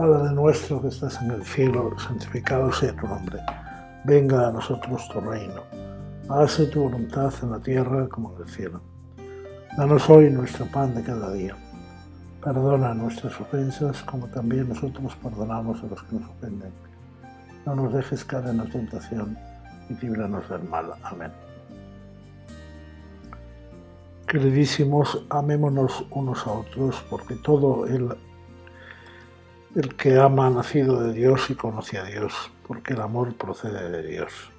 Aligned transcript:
Padre 0.00 0.32
nuestro 0.32 0.80
que 0.80 0.88
estás 0.88 1.20
en 1.20 1.30
el 1.30 1.44
cielo, 1.44 1.94
santificado 1.98 2.72
sea 2.72 2.96
tu 2.96 3.06
nombre. 3.06 3.38
Venga 4.04 4.48
a 4.48 4.50
nosotros 4.50 5.06
tu 5.12 5.20
reino. 5.20 5.60
Hágase 6.26 6.68
tu 6.68 6.84
voluntad 6.84 7.30
en 7.42 7.50
la 7.50 7.58
tierra 7.58 8.08
como 8.08 8.34
en 8.34 8.42
el 8.42 8.48
cielo. 8.48 8.80
Danos 9.76 10.08
hoy 10.08 10.30
nuestro 10.30 10.64
pan 10.64 10.94
de 10.94 11.02
cada 11.02 11.30
día. 11.34 11.54
Perdona 12.42 12.94
nuestras 12.94 13.38
ofensas 13.38 14.02
como 14.04 14.26
también 14.28 14.70
nosotros 14.70 15.14
perdonamos 15.22 15.82
a 15.82 15.86
los 15.88 16.02
que 16.04 16.16
nos 16.16 16.30
ofenden. 16.30 16.72
No 17.66 17.74
nos 17.74 17.92
dejes 17.92 18.24
caer 18.24 18.46
en 18.46 18.56
la 18.56 18.64
tentación 18.64 19.36
y 19.90 20.02
líbranos 20.02 20.48
del 20.48 20.62
mal. 20.62 20.94
Amén. 21.02 21.30
Queridísimos, 24.26 25.26
amémonos 25.28 26.06
unos 26.10 26.46
a 26.46 26.52
otros 26.52 27.04
porque 27.10 27.34
todo 27.34 27.86
el 27.86 28.16
el 29.74 29.94
que 29.96 30.18
ama 30.18 30.48
ha 30.48 30.50
nacido 30.50 31.00
de 31.02 31.12
Dios 31.12 31.48
y 31.50 31.54
conoce 31.54 31.98
a 31.98 32.04
Dios, 32.04 32.50
porque 32.66 32.94
el 32.94 33.00
amor 33.00 33.36
procede 33.36 33.88
de 33.88 34.02
Dios. 34.02 34.50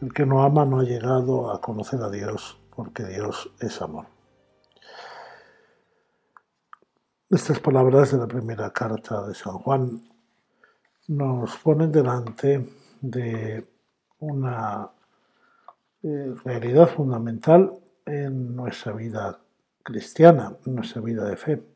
El 0.00 0.12
que 0.12 0.24
no 0.24 0.42
ama 0.42 0.64
no 0.64 0.80
ha 0.80 0.84
llegado 0.84 1.50
a 1.50 1.60
conocer 1.60 2.00
a 2.02 2.10
Dios, 2.10 2.58
porque 2.74 3.04
Dios 3.04 3.50
es 3.60 3.80
amor. 3.82 4.06
Estas 7.28 7.58
palabras 7.58 8.12
de 8.12 8.18
la 8.18 8.26
primera 8.26 8.70
carta 8.70 9.26
de 9.26 9.34
San 9.34 9.58
Juan 9.58 10.00
nos 11.08 11.56
ponen 11.58 11.92
delante 11.92 12.68
de 13.00 13.68
una 14.20 14.90
eh, 16.02 16.34
realidad 16.44 16.88
fundamental 16.88 17.72
en 18.06 18.54
nuestra 18.54 18.92
vida 18.92 19.40
cristiana, 19.82 20.56
en 20.64 20.74
nuestra 20.76 21.02
vida 21.02 21.24
de 21.24 21.36
fe 21.36 21.75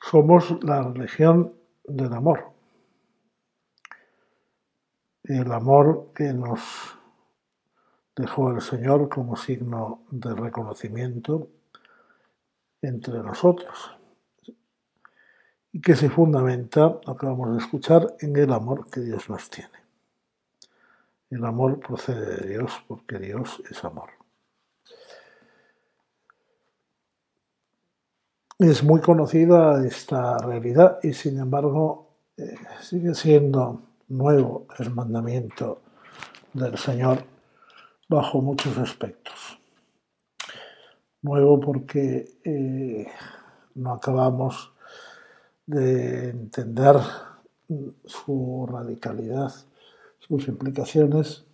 somos 0.00 0.62
la 0.62 0.82
religión 0.82 1.54
del 1.84 2.12
amor. 2.12 2.50
El 5.24 5.52
amor 5.52 6.12
que 6.14 6.32
nos 6.32 6.60
dejó 8.16 8.50
el 8.50 8.60
Señor 8.60 9.08
como 9.08 9.36
signo 9.36 10.02
de 10.10 10.34
reconocimiento 10.34 11.48
entre 12.82 13.22
nosotros 13.22 13.96
y 15.72 15.80
que 15.80 15.94
se 15.94 16.10
fundamenta, 16.10 17.00
acabamos 17.06 17.52
de 17.52 17.58
escuchar, 17.58 18.14
en 18.20 18.36
el 18.36 18.52
amor 18.52 18.90
que 18.90 19.00
Dios 19.00 19.28
nos 19.30 19.48
tiene. 19.50 19.70
El 21.30 21.44
amor 21.44 21.78
procede 21.78 22.42
de 22.42 22.48
Dios 22.48 22.82
porque 22.88 23.18
Dios 23.18 23.62
es 23.70 23.84
amor. 23.84 24.19
Es 28.60 28.84
muy 28.84 29.00
conocida 29.00 29.82
esta 29.86 30.36
realidad 30.36 30.98
y 31.02 31.14
sin 31.14 31.38
embargo 31.38 32.10
eh, 32.36 32.56
sigue 32.82 33.14
siendo 33.14 33.80
nuevo 34.08 34.66
el 34.78 34.90
mandamiento 34.90 35.80
del 36.52 36.76
Señor 36.76 37.24
bajo 38.06 38.42
muchos 38.42 38.76
aspectos. 38.76 39.58
Nuevo 41.22 41.58
porque 41.58 42.34
eh, 42.44 43.06
no 43.76 43.94
acabamos 43.94 44.74
de 45.64 46.28
entender 46.28 46.96
su 48.04 48.68
radicalidad, 48.70 49.54
sus 50.18 50.48
implicaciones. 50.48 51.46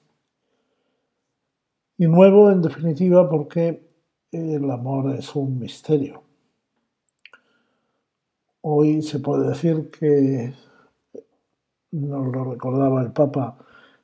Y 1.98 2.08
nuevo 2.08 2.50
en 2.50 2.62
definitiva 2.62 3.30
porque 3.30 3.86
el 4.32 4.68
amor 4.72 5.14
es 5.14 5.36
un 5.36 5.60
misterio 5.60 6.25
Hoy 8.68 9.00
se 9.00 9.20
puede 9.20 9.50
decir 9.50 9.92
que 9.92 10.52
nos 11.92 12.32
lo 12.34 12.50
recordaba 12.50 13.00
el 13.00 13.12
Papa 13.12 13.56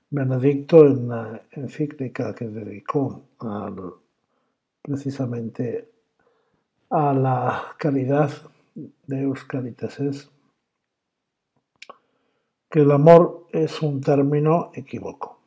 Benedicto 0.09 0.87
en 0.87 1.09
la 1.09 1.43
encíclica 1.51 2.33
que 2.33 2.47
dedicó 2.47 3.25
precisamente 4.81 5.91
a 6.91 7.13
la 7.13 7.75
caridad 7.77 8.31
de 8.77 9.23
Euscaritases, 9.23 10.31
que 12.71 12.83
el 12.83 12.93
amor 12.93 13.49
es 13.51 13.83
un 13.83 14.01
término 14.01 14.71
equívoco. 14.75 15.41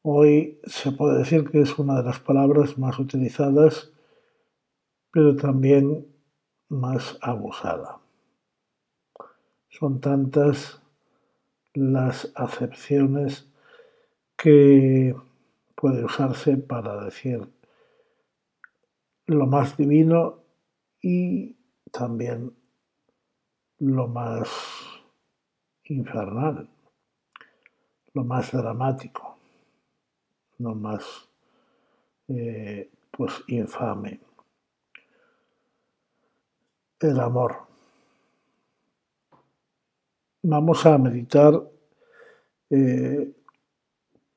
Hoy 0.00 0.58
se 0.64 0.90
puede 0.92 1.18
decir 1.18 1.50
que 1.50 1.60
es 1.60 1.78
una 1.78 1.98
de 1.98 2.04
las 2.04 2.18
palabras 2.18 2.78
más 2.78 2.98
utilizadas, 2.98 3.92
pero 5.10 5.36
también 5.36 6.15
más 6.68 7.18
abusada. 7.20 8.00
Son 9.68 10.00
tantas 10.00 10.80
las 11.74 12.32
acepciones 12.34 13.48
que 14.36 15.14
puede 15.74 16.04
usarse 16.04 16.56
para 16.56 17.04
decir 17.04 17.46
lo 19.26 19.46
más 19.46 19.76
divino 19.76 20.42
y 21.02 21.56
también 21.90 22.54
lo 23.78 24.08
más 24.08 24.48
infernal, 25.84 26.68
lo 28.14 28.24
más 28.24 28.52
dramático, 28.52 29.36
lo 30.58 30.74
más 30.74 31.28
eh, 32.28 32.90
pues 33.10 33.44
infame 33.48 34.25
el 37.00 37.20
amor. 37.20 37.66
Vamos 40.42 40.86
a 40.86 40.96
meditar 40.98 41.60
eh, 42.70 43.32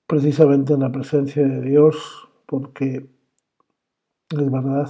precisamente 0.05 0.73
en 0.73 0.79
la 0.81 0.91
presencia 0.91 1.47
de 1.47 1.61
Dios 1.61 2.27
porque 2.45 3.07
es 4.29 4.51
verdad, 4.51 4.89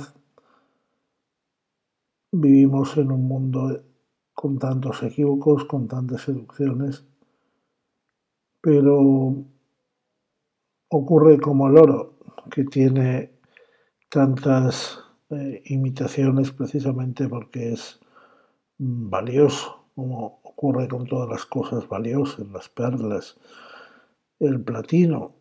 vivimos 2.32 2.98
en 2.98 3.12
un 3.12 3.28
mundo 3.28 3.84
con 4.34 4.58
tantos 4.58 5.04
equívocos, 5.04 5.66
con 5.66 5.88
tantas 5.88 6.22
seducciones, 6.22 7.06
pero 8.62 9.36
ocurre 10.90 11.40
como 11.40 11.68
el 11.68 11.78
oro, 11.78 12.14
que 12.50 12.64
tiene 12.64 13.32
tantas 14.10 15.09
imitaciones 15.66 16.52
precisamente 16.52 17.28
porque 17.28 17.74
es 17.74 18.00
valioso, 18.78 19.86
como 19.96 20.40
ocurre 20.44 20.88
con 20.88 21.06
todas 21.06 21.30
las 21.30 21.46
cosas 21.46 21.88
valiosas, 21.88 22.48
las 22.50 22.70
perlas, 22.70 23.38
el 24.40 24.62
platino. 24.62 25.36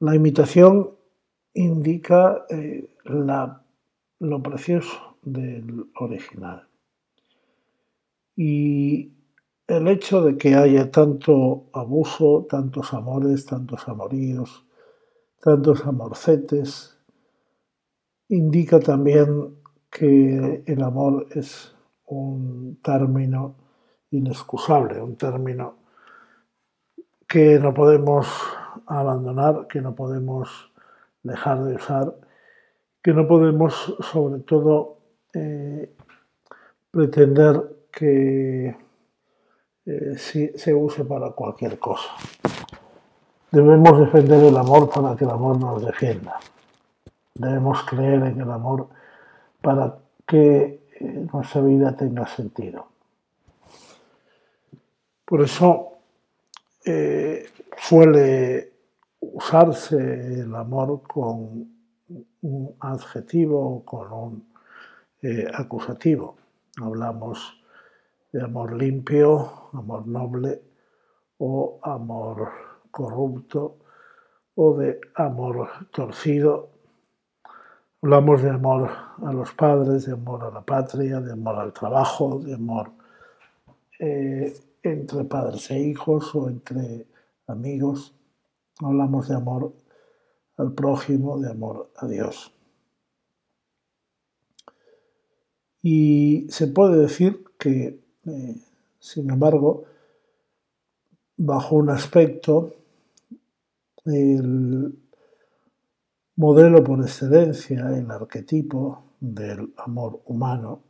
La 0.00 0.14
imitación 0.14 0.96
indica 1.54 2.46
eh, 2.48 2.96
lo 3.04 4.42
precioso 4.42 5.16
del 5.22 5.86
original. 5.96 6.66
Y 8.34 9.12
el 9.66 9.88
hecho 9.88 10.22
de 10.22 10.36
que 10.36 10.54
haya 10.54 10.90
tanto 10.90 11.66
abuso, 11.72 12.46
tantos 12.48 12.92
amores, 12.92 13.46
tantos 13.46 13.86
amoríos, 13.88 14.64
tantos 15.40 15.84
amorcetes, 15.86 16.91
indica 18.32 18.80
también 18.80 19.58
que 19.90 20.62
el 20.66 20.82
amor 20.82 21.26
es 21.32 21.74
un 22.06 22.78
término 22.82 23.56
inexcusable, 24.10 25.02
un 25.02 25.16
término 25.16 25.74
que 27.28 27.58
no 27.58 27.74
podemos 27.74 28.26
abandonar, 28.86 29.66
que 29.66 29.82
no 29.82 29.94
podemos 29.94 30.72
dejar 31.22 31.62
de 31.62 31.74
usar, 31.74 32.14
que 33.02 33.12
no 33.12 33.28
podemos 33.28 33.96
sobre 34.00 34.40
todo 34.40 34.96
eh, 35.34 35.94
pretender 36.90 37.86
que 37.92 38.74
eh, 39.84 40.16
se 40.16 40.74
use 40.74 41.04
para 41.04 41.32
cualquier 41.32 41.78
cosa. 41.78 42.12
Debemos 43.50 44.00
defender 44.00 44.42
el 44.44 44.56
amor 44.56 44.88
para 44.88 45.14
que 45.16 45.24
el 45.24 45.30
amor 45.30 45.60
nos 45.60 45.84
defienda. 45.84 46.40
Debemos 47.34 47.82
creer 47.84 48.22
en 48.24 48.40
el 48.40 48.50
amor 48.50 48.88
para 49.60 49.98
que 50.26 50.86
eh, 50.98 51.26
nuestra 51.32 51.62
vida 51.62 51.96
tenga 51.96 52.26
sentido. 52.26 52.88
Por 55.24 55.40
eso 55.40 55.92
eh, 56.84 57.46
suele 57.78 58.72
usarse 59.20 60.40
el 60.40 60.54
amor 60.54 61.02
con 61.02 61.72
un 62.42 62.76
adjetivo 62.80 63.76
o 63.76 63.84
con 63.84 64.12
un 64.12 64.52
eh, 65.22 65.46
acusativo. 65.54 66.36
Hablamos 66.80 67.62
de 68.32 68.42
amor 68.42 68.74
limpio, 68.74 69.70
amor 69.72 70.06
noble 70.06 70.62
o 71.38 71.78
amor 71.82 72.50
corrupto 72.90 73.78
o 74.56 74.76
de 74.76 75.00
amor 75.14 75.68
torcido 75.90 76.71
Hablamos 78.04 78.42
de 78.42 78.50
amor 78.50 78.90
a 79.24 79.32
los 79.32 79.52
padres, 79.52 80.06
de 80.06 80.12
amor 80.14 80.42
a 80.42 80.50
la 80.50 80.62
patria, 80.62 81.20
de 81.20 81.34
amor 81.34 81.54
al 81.60 81.72
trabajo, 81.72 82.40
de 82.40 82.54
amor 82.54 82.90
eh, 84.00 84.52
entre 84.82 85.22
padres 85.22 85.70
e 85.70 85.78
hijos 85.78 86.34
o 86.34 86.48
entre 86.48 87.06
amigos. 87.46 88.12
Hablamos 88.80 89.28
de 89.28 89.36
amor 89.36 89.72
al 90.56 90.72
prójimo, 90.72 91.38
de 91.38 91.52
amor 91.52 91.92
a 91.94 92.08
Dios. 92.08 92.52
Y 95.80 96.48
se 96.50 96.66
puede 96.66 97.02
decir 97.02 97.44
que, 97.56 98.00
eh, 98.26 98.56
sin 98.98 99.30
embargo, 99.30 99.84
bajo 101.36 101.76
un 101.76 101.90
aspecto, 101.90 102.74
el 104.04 105.01
modelo 106.42 106.82
por 106.82 107.00
excelencia, 107.00 107.88
el 107.96 108.10
arquetipo 108.10 109.04
del 109.20 109.72
amor 109.76 110.22
humano, 110.26 110.82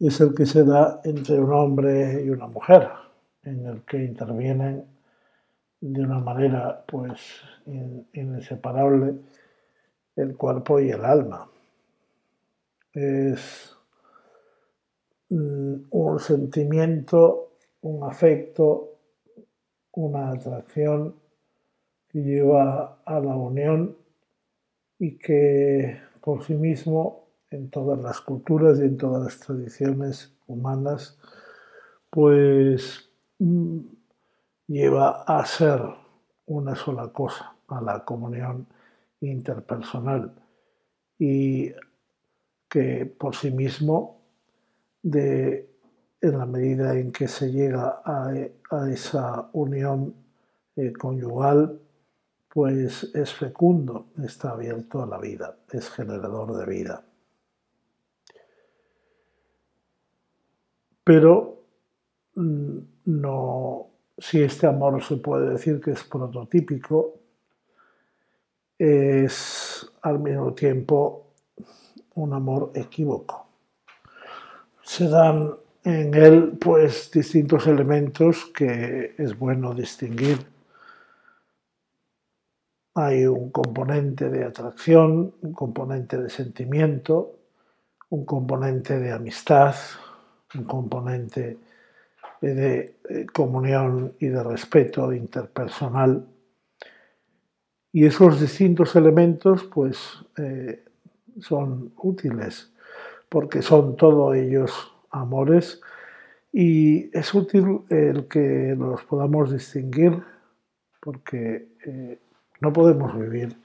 es 0.00 0.20
el 0.20 0.34
que 0.34 0.44
se 0.44 0.64
da 0.64 1.00
entre 1.04 1.38
un 1.38 1.52
hombre 1.52 2.24
y 2.24 2.30
una 2.30 2.48
mujer, 2.48 2.88
en 3.44 3.64
el 3.64 3.82
que 3.82 4.02
intervienen 4.02 4.84
de 5.80 6.02
una 6.02 6.18
manera 6.18 6.84
pues 6.84 7.20
inseparable 8.12 9.20
el 10.16 10.36
cuerpo 10.36 10.80
y 10.80 10.90
el 10.90 11.04
alma. 11.04 11.48
Es 12.92 13.76
mm, 15.28 15.74
un 15.90 16.18
sentimiento, 16.18 17.52
un 17.82 18.02
afecto, 18.02 18.98
una 19.92 20.32
atracción 20.32 21.14
que 22.08 22.18
lleva 22.18 22.98
a 23.04 23.20
la 23.20 23.36
unión 23.36 24.00
y 25.00 25.18
que 25.18 25.98
por 26.20 26.44
sí 26.44 26.54
mismo 26.54 27.24
en 27.50 27.70
todas 27.70 27.98
las 28.00 28.20
culturas 28.20 28.78
y 28.78 28.82
en 28.82 28.96
todas 28.96 29.24
las 29.24 29.40
tradiciones 29.40 30.32
humanas 30.46 31.18
pues 32.10 33.08
mm, 33.38 33.78
lleva 34.66 35.22
a 35.22 35.44
ser 35.46 35.80
una 36.46 36.74
sola 36.74 37.08
cosa, 37.08 37.54
a 37.68 37.80
la 37.80 38.04
comunión 38.04 38.66
interpersonal. 39.20 40.34
Y 41.18 41.72
que 42.68 43.06
por 43.06 43.34
sí 43.34 43.50
mismo, 43.50 44.20
de, 45.02 45.70
en 46.20 46.38
la 46.38 46.46
medida 46.46 46.98
en 46.98 47.12
que 47.12 47.28
se 47.28 47.50
llega 47.50 48.02
a, 48.04 48.32
esa 48.88 49.48
unión 49.52 50.14
eh, 50.76 50.92
conyugal, 50.92 51.80
pues 52.52 53.04
es 53.14 53.32
fecundo, 53.32 54.08
está 54.22 54.50
abierto 54.50 55.02
a 55.02 55.06
la 55.06 55.18
vida, 55.18 55.56
es 55.72 55.88
generador 55.90 56.56
de 56.56 56.66
vida. 56.66 57.04
Pero 61.04 61.62
mm, 62.34 62.78
no 63.06 63.90
si 64.20 64.42
este 64.42 64.66
amor 64.66 65.02
se 65.02 65.16
puede 65.16 65.50
decir 65.50 65.80
que 65.80 65.92
es 65.92 66.04
prototípico, 66.04 67.18
es 68.78 69.90
al 70.02 70.18
mismo 70.18 70.52
tiempo 70.52 71.32
un 72.14 72.34
amor 72.34 72.72
equívoco. 72.74 73.46
Se 74.82 75.08
dan 75.08 75.54
en 75.84 76.14
él 76.14 76.58
pues 76.60 77.10
distintos 77.10 77.66
elementos 77.66 78.46
que 78.54 79.14
es 79.16 79.38
bueno 79.38 79.74
distinguir. 79.74 80.38
Hay 82.94 83.24
un 83.26 83.50
componente 83.50 84.28
de 84.28 84.44
atracción, 84.44 85.34
un 85.42 85.52
componente 85.52 86.18
de 86.18 86.28
sentimiento, 86.28 87.38
un 88.08 88.24
componente 88.24 88.98
de 88.98 89.12
amistad, 89.12 89.74
un 90.54 90.64
componente 90.64 91.58
de 92.40 92.96
eh, 93.08 93.26
comunión 93.32 94.14
y 94.18 94.26
de 94.26 94.42
respeto 94.42 95.12
interpersonal. 95.12 96.26
Y 97.92 98.06
esos 98.06 98.40
distintos 98.40 98.96
elementos 98.96 99.64
pues 99.64 99.98
eh, 100.36 100.84
son 101.40 101.92
útiles 101.96 102.72
porque 103.28 103.62
son 103.62 103.96
todos 103.96 104.34
ellos 104.36 104.92
amores 105.10 105.80
y 106.52 107.16
es 107.16 107.32
útil 107.32 107.82
el 107.88 108.26
que 108.26 108.74
los 108.76 109.04
podamos 109.04 109.52
distinguir 109.52 110.20
porque 111.00 111.68
eh, 111.86 112.18
no 112.60 112.72
podemos 112.72 113.18
vivir 113.18 113.56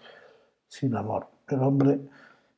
sin 0.68 0.96
amor. 0.96 1.28
El 1.48 1.60
hombre, 1.60 2.00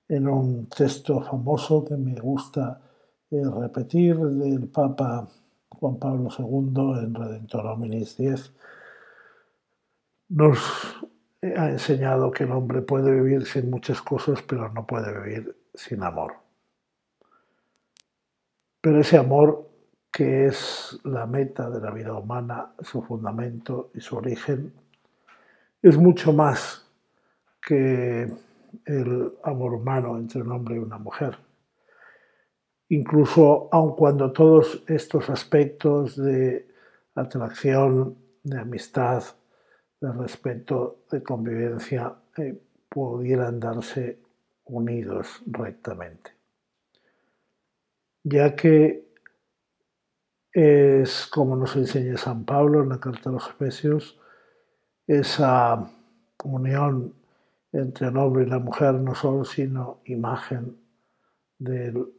en 0.07 0.27
un 0.27 0.67
texto 0.67 1.21
famoso 1.21 1.83
que 1.83 1.95
me 1.97 2.15
gusta 2.19 2.81
repetir 3.29 4.17
del 4.17 4.67
Papa 4.69 5.27
Juan 5.69 5.97
Pablo 5.97 6.29
II 6.37 7.03
en 7.03 7.13
Redentor 7.13 7.65
Hominis 7.65 8.17
10 8.17 8.53
nos 10.29 10.59
ha 11.55 11.69
enseñado 11.69 12.31
que 12.31 12.43
el 12.43 12.51
hombre 12.51 12.81
puede 12.81 13.11
vivir 13.11 13.45
sin 13.45 13.69
muchas 13.69 14.01
cosas, 14.01 14.41
pero 14.41 14.69
no 14.69 14.85
puede 14.85 15.17
vivir 15.21 15.55
sin 15.73 16.03
amor. 16.03 16.33
Pero 18.81 18.99
ese 18.99 19.17
amor 19.17 19.69
que 20.11 20.47
es 20.47 20.99
la 21.03 21.25
meta 21.27 21.69
de 21.69 21.79
la 21.79 21.91
vida 21.91 22.13
humana, 22.13 22.73
su 22.79 23.01
fundamento 23.03 23.91
y 23.93 24.01
su 24.01 24.17
origen, 24.17 24.73
es 25.81 25.97
mucho 25.97 26.33
más 26.33 26.85
que 27.61 28.31
el 28.85 29.33
amor 29.43 29.73
humano 29.73 30.17
entre 30.17 30.41
un 30.41 30.51
hombre 30.51 30.75
y 30.75 30.79
una 30.79 30.97
mujer 30.97 31.37
incluso 32.89 33.69
aun 33.71 33.95
cuando 33.95 34.31
todos 34.31 34.83
estos 34.87 35.29
aspectos 35.29 36.15
de 36.15 36.67
atracción, 37.15 38.17
de 38.43 38.59
amistad, 38.59 39.23
de 39.99 40.11
respeto, 40.11 41.03
de 41.11 41.23
convivencia, 41.23 42.13
eh, 42.37 42.59
pudieran 42.89 43.59
darse 43.59 44.19
unidos 44.65 45.41
rectamente. 45.47 46.31
Ya 48.23 48.55
que 48.55 49.07
es 50.51 51.27
como 51.27 51.55
nos 51.55 51.75
enseña 51.75 52.17
San 52.17 52.45
Pablo 52.45 52.83
en 52.83 52.89
la 52.89 52.99
carta 52.99 53.29
a 53.29 53.33
los 53.33 53.49
Efesios, 53.49 54.19
esa 55.07 55.89
unión 56.43 57.13
entre 57.71 58.07
el 58.07 58.17
hombre 58.17 58.43
y 58.43 58.49
la 58.49 58.59
mujer 58.59 58.93
no 58.95 59.15
solo 59.15 59.45
sino 59.45 60.01
imagen 60.05 60.77
del 61.57 62.13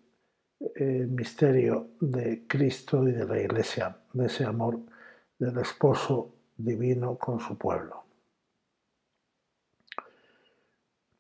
el 0.75 1.09
misterio 1.09 1.91
de 2.01 2.47
Cristo 2.47 3.07
y 3.09 3.13
de 3.13 3.27
la 3.27 3.41
Iglesia, 3.41 3.97
de 4.13 4.27
ese 4.27 4.45
amor 4.45 4.81
del 5.39 5.59
esposo 5.59 6.35
divino 6.57 7.17
con 7.17 7.39
su 7.39 7.57
pueblo. 7.57 8.05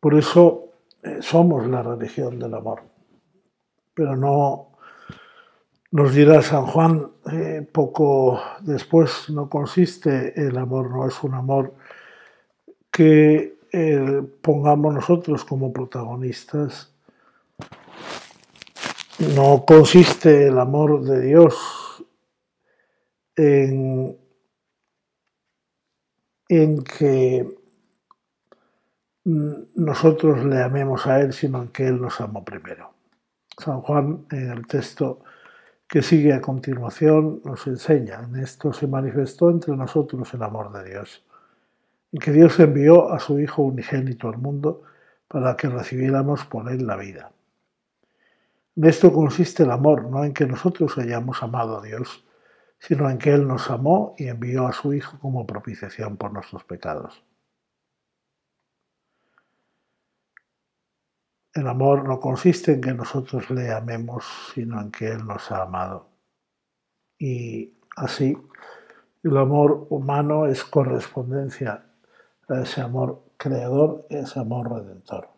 Por 0.01 0.15
eso 0.15 0.73
eh, 1.03 1.19
somos 1.21 1.67
la 1.67 1.83
religión 1.83 2.39
del 2.39 2.55
amor, 2.55 2.83
pero 3.95 4.17
no 4.17 4.78
nos 5.90 6.14
dirá 6.14 6.42
San 6.42 6.66
Juan 6.66 7.11
eh, 7.33 7.66
poco 7.71 8.40
después, 8.61 9.30
no 9.30 9.49
consiste 9.49 10.40
el 10.40 10.57
amor, 10.59 10.90
no 10.90 11.07
es 11.07 11.23
un 11.23 11.35
amor 11.35 11.75
que 12.90 13.59
eh, 13.73 14.23
pongamos 14.42 14.95
nosotros 14.95 15.45
como 15.45 15.73
protagonistas 15.73 16.92
no 19.18 19.64
consiste 19.66 20.47
el 20.47 20.59
amor 20.59 21.02
de 21.02 21.21
Dios 21.21 22.04
en, 23.35 24.16
que 26.49 27.59
nosotros 29.25 30.45
le 30.45 30.62
amemos 30.62 31.07
a 31.07 31.21
Él, 31.21 31.33
sino 31.33 31.62
en 31.62 31.68
que 31.68 31.88
Él 31.88 32.00
nos 32.00 32.21
amó 32.21 32.45
primero. 32.45 32.95
San 33.59 33.80
Juan, 33.80 34.26
en 34.30 34.50
el 34.50 34.66
texto 34.66 35.25
que 35.88 36.02
sigue 36.02 36.35
a 36.35 36.42
continuación, 36.42 37.40
nos 37.45 37.66
enseña, 37.66 38.21
en 38.23 38.37
esto 38.37 38.75
se 38.75 38.87
manifestó 38.87 39.50
entre 39.50 39.75
nosotros 39.75 40.33
el 40.35 40.42
amor 40.42 40.71
de 40.71 40.90
Dios, 40.90 41.25
en 42.12 42.21
que 42.21 42.30
Dios 42.30 42.61
envió 42.61 43.11
a 43.11 43.18
su 43.18 43.40
Hijo 43.40 43.62
unigénito 43.62 44.28
al 44.28 44.37
mundo 44.37 44.83
para 45.28 45.57
que 45.57 45.68
recibiéramos 45.68 46.45
por 46.45 46.71
Él 46.71 46.87
la 46.87 46.97
vida. 46.97 47.33
En 48.76 48.85
esto 48.85 49.12
consiste 49.12 49.62
el 49.62 49.71
amor, 49.71 50.04
no 50.04 50.25
en 50.25 50.35
que 50.35 50.47
nosotros 50.47 50.99
hayamos 50.99 51.42
amado 51.42 51.78
a 51.78 51.83
Dios, 51.83 52.25
sino 52.78 53.09
en 53.09 53.16
que 53.16 53.33
Él 53.33 53.49
nos 53.49 53.71
amó 53.71 54.14
y 54.18 54.28
envió 54.28 54.66
a 54.66 54.75
su 54.75 54.92
Hijo 54.92 55.18
como 55.18 55.47
propiciación 55.47 56.18
por 56.18 56.33
nuestros 56.33 56.64
pecados. 56.64 57.25
El 61.59 61.67
amor 61.67 62.05
no 62.05 62.21
consiste 62.21 62.75
en 62.75 62.81
que 62.81 62.95
nosotros 62.95 63.50
le 63.50 63.73
amemos, 63.73 64.25
sino 64.55 64.81
en 64.81 64.93
que 64.93 65.09
Él 65.09 65.27
nos 65.27 65.50
ha 65.50 65.62
amado. 65.62 66.07
Y 67.19 67.75
así, 67.97 68.38
el 69.25 69.37
amor 69.37 69.88
humano 69.91 70.47
es 70.47 70.62
correspondencia 70.62 71.85
a 72.49 72.61
ese 72.61 72.81
amor 72.81 73.25
creador, 73.37 74.07
ese 74.09 74.38
amor 74.38 74.71
redentor. 74.71 75.29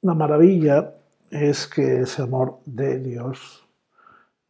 La 0.00 0.14
maravilla 0.14 0.94
es 1.28 1.66
que 1.66 2.00
ese 2.00 2.22
amor 2.22 2.60
de 2.64 2.98
Dios, 2.98 3.68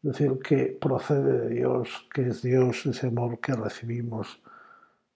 es 0.04 0.12
decir, 0.12 0.38
que 0.38 0.78
procede 0.80 1.32
de 1.32 1.48
Dios, 1.48 2.06
que 2.14 2.28
es 2.28 2.42
Dios 2.42 2.86
ese 2.86 3.08
amor 3.08 3.40
que 3.40 3.54
recibimos, 3.54 4.40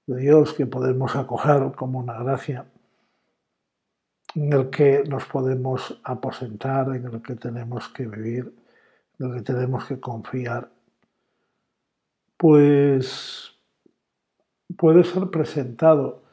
de 0.06 0.20
Dios, 0.20 0.52
que 0.54 0.66
podemos 0.66 1.16
acoger 1.16 1.72
como 1.74 1.98
una 1.98 2.18
gracia, 2.22 2.66
en 4.34 4.52
el 4.52 4.70
que 4.70 5.04
nos 5.04 5.24
podemos 5.26 6.00
aposentar, 6.04 6.88
en 6.94 7.06
el 7.06 7.22
que 7.22 7.36
tenemos 7.36 7.88
que 7.88 8.06
vivir, 8.06 8.54
en 9.18 9.30
el 9.30 9.36
que 9.36 9.42
tenemos 9.42 9.84
que 9.84 10.00
confiar, 10.00 10.70
pues 12.36 13.52
puede 14.76 15.04
ser 15.04 15.30
presentado, 15.30 16.24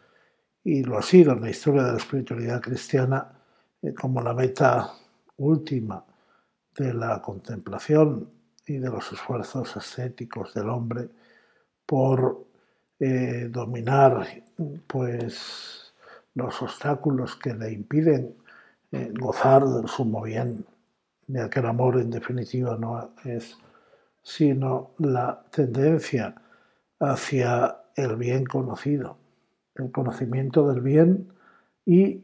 y 0.63 0.84
lo 0.84 0.98
ha 0.98 1.01
sido 1.01 1.34
en 1.34 1.42
la 1.42 1.50
historia 1.50 1.84
de 1.84 1.92
la 1.94 1.98
espiritualidad 1.98 2.62
cristiana, 2.62 3.34
eh, 3.82 3.94
como 3.94 4.22
la 4.22 4.34
meta 4.34 4.94
última 5.38 6.04
de 6.75 6.94
la 6.94 7.22
contemplación 7.22 8.30
y 8.66 8.78
de 8.78 8.90
los 8.90 9.12
esfuerzos 9.12 9.75
ascéticos 9.75 10.54
del 10.54 10.70
hombre 10.70 11.10
por 11.86 12.50
eh, 13.03 13.48
dominar 13.50 14.27
pues 14.86 15.91
los 16.36 16.62
obstáculos 16.62 17.36
que 17.36 17.51
le 17.51 17.72
impiden 17.72 18.36
eh, 18.91 19.12
gozar 19.20 19.65
del 19.65 19.88
sumo 19.88 20.22
bien, 20.22 20.63
de 21.25 21.41
aquel 21.41 21.65
amor 21.65 22.00
en 22.00 22.12
definitiva 22.12 22.77
no 22.77 23.15
es 23.25 23.58
sino 24.22 24.91
la 25.00 25.43
tendencia 25.50 26.36
hacia 27.00 27.75
el 27.96 28.17
bien 28.17 28.46
conocido, 28.46 29.17
el 29.74 29.91
conocimiento 29.91 30.72
del 30.72 30.81
bien 30.81 31.34
y 31.84 32.24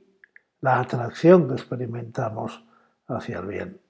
la 0.62 0.79
atracción 0.79 1.48
que 1.48 1.55
experimentamos 1.55 2.63
hacia 3.07 3.39
el 3.39 3.48
bien. 3.48 3.81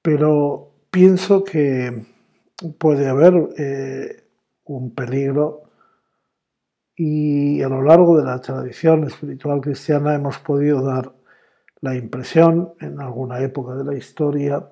Pero 0.00 0.72
pienso 0.90 1.44
que 1.44 2.15
puede 2.78 3.08
haber 3.08 3.34
eh, 3.58 4.24
un 4.64 4.94
peligro 4.94 5.64
y 6.96 7.62
a 7.62 7.68
lo 7.68 7.82
largo 7.82 8.16
de 8.16 8.24
la 8.24 8.40
tradición 8.40 9.04
espiritual 9.04 9.60
cristiana 9.60 10.14
hemos 10.14 10.38
podido 10.38 10.82
dar 10.82 11.12
la 11.80 11.94
impresión 11.94 12.74
en 12.80 13.00
alguna 13.00 13.40
época 13.40 13.74
de 13.74 13.84
la 13.84 13.94
historia 13.94 14.66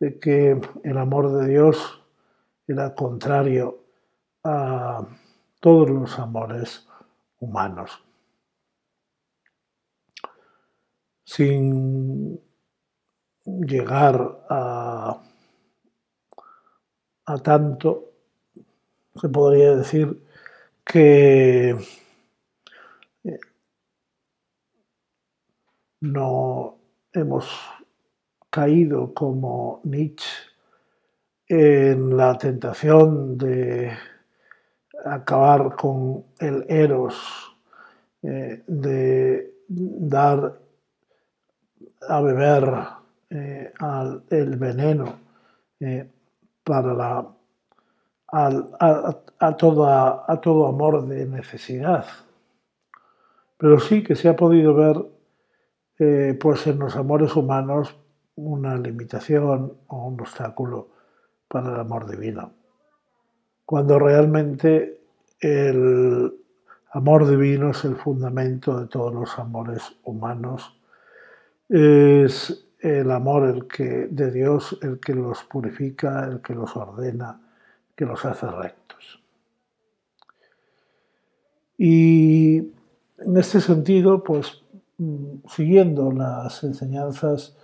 de 0.00 0.18
que 0.18 0.60
el 0.82 0.98
amor 0.98 1.32
de 1.32 1.48
Dios 1.48 2.02
era 2.66 2.94
contrario 2.94 3.84
a 4.42 5.06
todos 5.60 5.88
los 5.88 6.18
amores 6.18 6.86
humanos. 7.38 8.02
Sin 11.24 12.40
llegar 13.44 14.44
a, 14.48 15.22
a 17.26 17.38
tanto, 17.38 18.12
se 19.14 19.28
podría 19.28 19.76
decir 19.76 20.22
que 20.84 21.76
eh, 23.24 23.40
no 26.00 26.78
hemos 27.12 27.50
caído 28.48 29.12
como 29.12 29.80
Nietzsche 29.84 30.30
en 31.48 32.16
la 32.16 32.38
tentación 32.38 33.36
de 33.36 33.92
acabar 35.04 35.74
con 35.76 36.24
el 36.38 36.64
eros, 36.68 37.56
eh, 38.22 38.62
de 38.66 39.54
dar 39.68 40.60
a 42.08 42.20
beber 42.20 42.86
eh, 43.30 43.72
el 44.30 44.56
veneno 44.56 45.18
para 46.66 46.92
la, 46.94 47.24
a, 48.32 49.16
a 49.38 49.56
todo 49.56 50.66
amor 50.66 51.06
de 51.06 51.24
necesidad. 51.26 52.04
Pero 53.56 53.78
sí 53.78 54.02
que 54.02 54.16
se 54.16 54.28
ha 54.28 54.34
podido 54.34 54.74
ver 54.74 54.96
pues 56.40 56.66
en 56.66 56.80
los 56.80 56.96
amores 56.96 57.36
humanos 57.36 57.96
una 58.34 58.76
limitación 58.76 59.74
o 59.86 60.08
un 60.08 60.20
obstáculo 60.20 60.88
para 61.48 61.72
el 61.72 61.80
amor 61.80 62.10
divino. 62.10 62.50
Cuando 63.64 63.98
realmente 63.98 65.00
el 65.40 66.36
amor 66.90 67.28
divino 67.28 67.70
es 67.70 67.84
el 67.84 67.94
fundamento 67.94 68.78
de 68.80 68.88
todos 68.88 69.14
los 69.14 69.38
amores 69.38 69.82
humanos, 70.02 70.76
es 71.68 72.65
el 72.86 73.10
amor 73.10 73.48
el 73.48 73.66
que, 73.66 74.06
de 74.08 74.30
Dios 74.30 74.78
el 74.80 75.00
que 75.00 75.12
los 75.12 75.42
purifica, 75.44 76.24
el 76.24 76.40
que 76.40 76.54
los 76.54 76.76
ordena, 76.76 77.40
que 77.96 78.04
los 78.04 78.24
hace 78.24 78.46
rectos. 78.46 79.20
Y 81.76 82.58
en 82.58 83.36
este 83.36 83.60
sentido, 83.60 84.22
pues 84.22 84.62
mm, 84.98 85.48
siguiendo 85.48 86.12
las 86.12 86.62
enseñanzas 86.62 87.56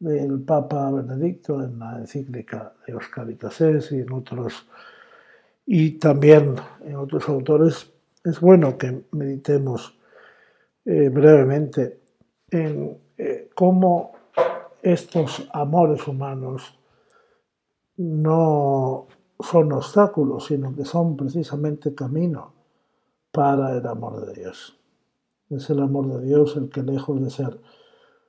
del 0.00 0.40
Papa 0.40 0.90
Benedicto 0.90 1.62
en 1.62 1.78
la 1.78 1.98
encíclica 1.98 2.74
de 2.86 2.98
Caritas 3.14 3.60
y 3.92 4.00
en 4.00 4.12
otros 4.12 4.66
y 5.64 5.92
también 5.92 6.56
en 6.84 6.96
otros 6.96 7.28
autores, 7.28 7.92
es 8.24 8.40
bueno 8.40 8.76
que 8.76 9.04
meditemos 9.12 9.96
eh, 10.84 11.08
brevemente 11.08 12.00
en 12.50 12.96
eh, 13.16 13.48
cómo 13.54 14.15
estos 14.86 15.48
amores 15.52 16.06
humanos 16.06 16.78
no 17.96 19.08
son 19.40 19.72
obstáculos, 19.72 20.46
sino 20.46 20.76
que 20.76 20.84
son 20.84 21.16
precisamente 21.16 21.92
camino 21.92 22.54
para 23.32 23.76
el 23.76 23.84
amor 23.84 24.24
de 24.24 24.34
Dios. 24.42 24.78
Es 25.50 25.68
el 25.70 25.80
amor 25.80 26.06
de 26.20 26.26
Dios 26.26 26.56
el 26.56 26.68
que 26.68 26.84
lejos 26.84 27.20
de 27.20 27.30
ser 27.30 27.60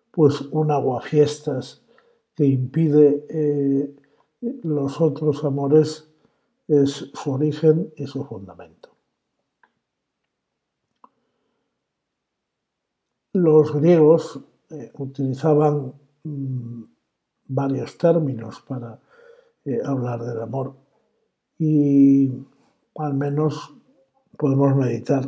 pues 0.10 0.42
un 0.50 0.72
aguafiestas 0.72 1.84
que 2.34 2.46
impide 2.46 3.28
eh, 3.30 3.96
los 4.64 5.00
otros 5.00 5.44
amores 5.44 6.10
es 6.68 7.12
su 7.14 7.34
origen 7.34 7.94
y 7.96 8.08
su 8.08 8.24
fundamento. 8.26 8.90
Los 13.34 13.72
griegos 13.74 14.40
eh, 14.72 14.92
utilizaban 14.96 15.94
mm, 16.28 16.84
varios 17.48 17.98
términos 17.98 18.64
para 18.68 19.00
eh, 19.66 19.80
hablar 19.84 20.24
del 20.24 20.42
amor 20.42 20.76
y 21.60 22.32
al 22.96 23.14
menos 23.14 23.74
podemos 24.38 24.76
meditar 24.76 25.24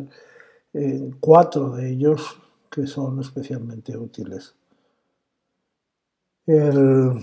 en 0.74 1.12
cuatro 1.20 1.72
de 1.72 1.91
ellos 1.91 2.39
que 2.70 2.86
son 2.86 3.20
especialmente 3.20 3.98
útiles. 3.98 4.56
El 6.46 7.20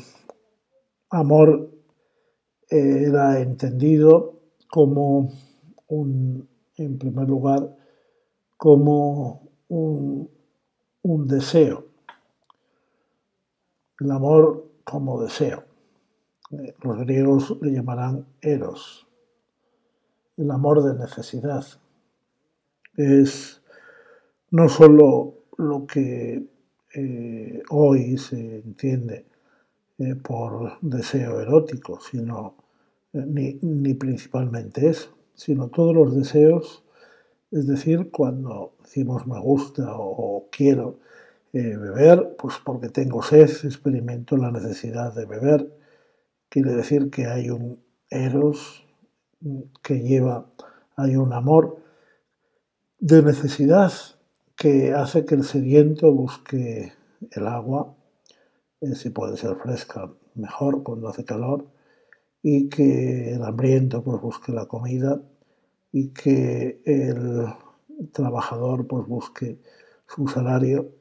amor 1.11 1.71
era 2.68 3.40
entendido 3.40 4.40
como 4.68 5.30
un, 5.88 6.49
en 6.76 6.99
primer 6.99 7.28
lugar, 7.28 7.76
como 8.56 9.49
un, 9.68 10.30
un 11.02 11.26
deseo. 11.26 11.86
El 14.00 14.11
amor 14.11 14.67
como 14.85 15.23
deseo. 15.23 15.65
Los 16.83 16.99
griegos 16.99 17.57
le 17.61 17.73
llamarán 17.73 18.26
eros. 18.41 19.07
El 20.37 20.50
amor 20.50 20.83
de 20.83 20.95
necesidad. 20.99 21.65
Es 22.97 23.62
no 24.50 24.69
solo 24.69 25.35
lo 25.59 25.87
que 25.87 26.47
eh, 26.95 27.62
hoy 27.71 28.17
se 28.19 28.57
entiende 28.59 29.26
eh, 29.99 30.15
por 30.15 30.79
deseo 30.81 31.41
erótico, 31.41 32.00
sino 32.00 32.55
eh, 33.12 33.25
ni, 33.26 33.59
ni, 33.62 33.95
principalmente 33.95 34.88
eso, 34.88 35.17
sino 35.35 35.69
todos 35.69 35.95
los 35.95 36.15
deseos, 36.15 36.85
es 37.50 37.67
decir, 37.67 38.11
cuando 38.11 38.75
decimos 38.83 39.26
me 39.26 39.41
gusta 39.41 39.95
o, 39.97 40.49
quiero 40.50 40.99
beber, 41.63 42.37
pues 42.39 42.57
porque 42.65 42.89
tengo 42.89 43.23
sed, 43.23 43.51
experimento 43.65 44.37
la 44.37 44.51
necesidad 44.51 45.15
de 45.15 45.27
beber, 45.27 45.73
quiere 46.49 46.75
decir 46.75 47.11
que 47.11 47.27
hay 47.27 47.51
un 47.51 47.83
eros 48.11 48.85
que 49.83 50.01
lleva, 50.01 50.51
hay 50.97 51.17
un 51.17 51.33
amor 51.33 51.83
de 52.99 53.23
necesidad 53.23 53.93
que 54.57 54.93
hace 54.95 55.25
que 55.25 55.35
el 55.35 55.45
sediento 55.45 56.13
busque 56.13 56.93
el 57.31 57.47
agua, 57.47 57.95
eh, 58.81 58.95
si 58.95 59.11
puede 59.11 59.37
ser 59.37 59.57
fresca, 59.57 60.11
mejor 60.35 60.83
cuando 60.83 61.09
hace 61.09 61.25
calor, 61.25 61.67
y 62.43 62.69
que 62.69 63.35
el 63.35 63.43
hambriento 63.43 64.03
pues 64.03 64.21
busque 64.21 64.53
la 64.53 64.67
comida 64.67 65.21
y 65.93 66.11
que 66.11 66.81
el 66.85 67.47
trabajador 68.13 68.87
pues 68.87 69.07
busque 69.07 69.59
su 70.07 70.29
salario 70.29 70.93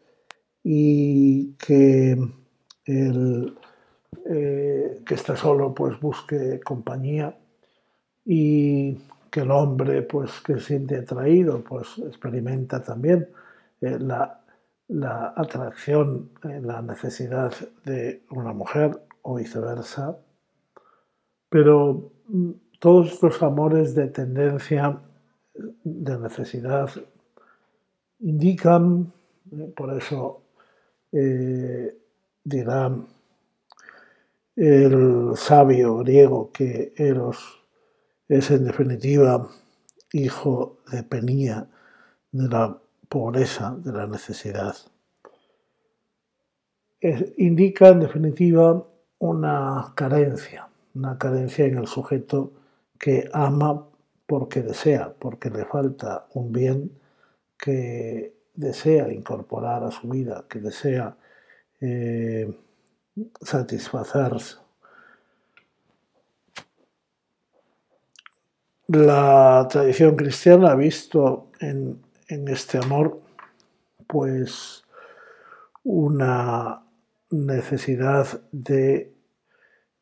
y 0.68 1.54
que 1.58 2.18
el 2.86 3.56
eh, 4.28 5.04
que 5.06 5.14
está 5.14 5.36
solo 5.36 5.76
pues 5.76 6.00
busque 6.00 6.60
compañía 6.60 7.38
y 8.26 8.96
que 9.30 9.42
el 9.42 9.52
hombre 9.52 10.02
pues 10.02 10.42
que 10.42 10.60
siente 10.60 10.98
atraído 10.98 11.64
pues 11.64 12.00
experimenta 12.00 12.82
también 12.82 13.30
eh, 13.82 14.00
la, 14.00 14.42
la, 14.88 15.34
atracción, 15.38 16.32
eh, 16.44 16.60
la 16.64 16.82
necesidad 16.82 17.54
de 17.84 18.24
una 18.32 18.52
mujer 18.52 19.00
o 19.22 19.36
viceversa. 19.36 20.18
Pero 21.48 22.12
mm, 22.28 22.52
todos 22.80 23.14
estos 23.14 23.44
amores 23.44 23.94
de 23.94 24.08
tendencia, 24.08 25.00
de 25.84 26.18
necesidad, 26.18 26.90
indican, 28.20 29.14
por 29.76 29.94
eso 29.96 30.42
dirán 32.44 33.08
el 34.56 35.32
sabio 35.36 35.98
griego 35.98 36.52
que 36.52 36.94
Eros 36.96 37.64
es 38.28 38.52
en 38.52 38.66
definitiva 38.66 39.50
hijo 40.12 40.78
de 40.92 41.04
Penía, 41.04 41.68
de 42.32 42.48
la 42.48 42.78
pobreza, 43.10 43.76
de 43.78 43.92
la 43.92 44.08
necesidad. 44.08 44.76
indica 47.38 47.90
en 47.90 48.00
definitiva 48.00 48.84
una 49.20 49.94
carencia, 49.96 50.70
una 50.96 51.18
carencia 51.18 51.66
en 51.66 51.78
el 51.78 51.88
sujeto 51.88 52.54
que 52.98 53.30
ama 53.34 53.88
porque 54.26 54.62
desea, 54.64 55.14
porque 55.20 55.50
le 55.50 55.66
falta 55.66 56.28
un 56.34 56.52
bien 56.52 56.92
que 57.58 58.35
desea 58.56 59.12
incorporar 59.12 59.84
a 59.84 59.92
su 59.92 60.08
vida, 60.08 60.46
que 60.50 60.60
desea 60.60 61.16
eh, 61.82 62.58
satisfacerse. 63.42 64.58
La 68.88 69.68
tradición 69.70 70.16
cristiana 70.16 70.72
ha 70.72 70.76
visto 70.76 71.50
en, 71.60 72.04
este 72.28 72.78
amor 72.78 73.22
pues 74.08 74.84
una 75.84 76.84
necesidad 77.32 78.42
de 78.52 79.14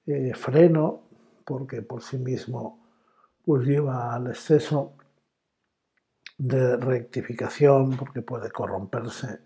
eh, 0.05 0.33
freno 0.35 1.01
porque 1.45 1.81
por 1.81 2.01
sí 2.01 2.17
mismo 2.17 2.85
pues 3.45 3.65
lleva 3.65 4.13
al 4.13 4.27
exceso 4.27 4.93
de 6.43 6.75
rectificación 6.75 7.95
porque 7.95 8.21
puede 8.21 8.51
corromperse. 8.51 9.39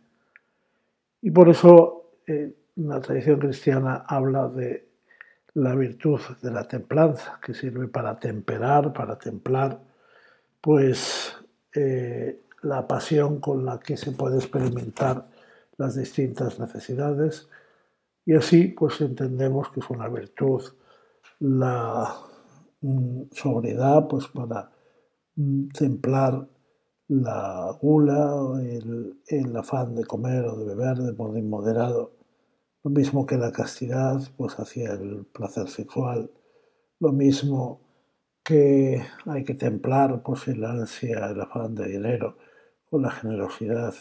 Y 1.22 1.30
por 1.30 1.48
eso 1.48 2.14
eh, 2.26 2.56
la 2.78 3.00
tradición 3.00 3.40
cristiana 3.40 4.04
habla 4.08 4.48
de 4.48 4.88
la 5.54 5.76
virtud 5.76 6.20
de 6.42 6.52
la 6.52 6.68
templanza, 6.68 7.40
que 7.44 7.54
sirve 7.54 7.88
para 7.88 8.20
temperar, 8.20 8.94
para 8.94 9.18
templar, 9.18 9.80
pues 10.60 11.36
eh, 11.76 12.42
la 12.64 12.88
pasión 12.88 13.40
con 13.40 13.64
la 13.64 13.80
que 13.80 13.96
se 13.96 14.12
puede 14.12 14.38
experimentar 14.38 15.28
las 15.78 15.96
distintas 15.96 16.60
necesidades. 16.60 17.48
Y 18.26 18.34
así 18.34 18.70
pues 18.70 19.02
entendemos 19.02 19.70
que 19.70 19.82
es 19.82 19.90
una 19.92 20.08
virtud 20.08 20.64
la 21.40 22.12
mm, 22.82 23.22
sobriedad 23.32 24.08
pues 24.08 24.28
para 24.28 24.72
mm, 25.36 25.68
templar 25.70 26.48
la 27.08 27.78
gula, 27.82 28.60
el, 28.62 29.22
el 29.28 29.56
afán 29.56 29.96
de 29.96 30.06
comer 30.06 30.46
o 30.46 30.58
de 30.58 30.66
beber 30.66 30.98
de 30.98 31.14
modo 31.14 31.38
inmoderado 31.38 32.18
lo 32.88 32.92
mismo 32.92 33.26
que 33.26 33.38
la 33.38 33.52
castidad, 33.52 34.22
pues 34.38 34.58
hacia 34.60 34.94
el 34.94 35.26
placer 35.34 35.68
sexual. 35.68 36.32
Lo 37.02 37.12
mismo 37.12 37.82
que 38.44 39.02
hay 39.26 39.44
que 39.44 39.56
templar, 39.56 40.24
pues 40.24 40.48
el 40.48 40.64
ansia, 40.64 41.28
el 41.32 41.42
afán 41.42 41.76
de 41.76 41.90
dinero 41.90 42.38
o 42.90 42.98
la 42.98 43.12
generosidad. 43.12 43.94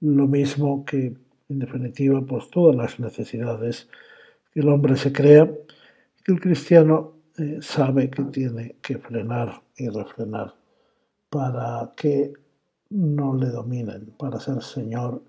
Lo 0.00 0.26
mismo 0.26 0.84
que, 0.84 1.16
en 1.48 1.58
definitiva, 1.60 2.20
pues 2.26 2.50
todas 2.50 2.74
las 2.74 2.98
necesidades 2.98 3.88
que 4.52 4.60
el 4.60 4.68
hombre 4.68 4.96
se 4.96 5.12
crea, 5.12 5.48
que 6.24 6.32
el 6.32 6.40
cristiano 6.40 7.12
eh, 7.38 7.58
sabe 7.60 8.10
que 8.10 8.24
tiene 8.24 8.78
que 8.82 8.98
frenar 8.98 9.62
y 9.76 9.88
refrenar 9.88 10.54
para 11.32 11.94
que 11.96 12.34
no 12.90 13.34
le 13.34 13.46
dominen, 13.46 14.14
para 14.18 14.38
ser 14.38 14.62
Señor 14.62 15.22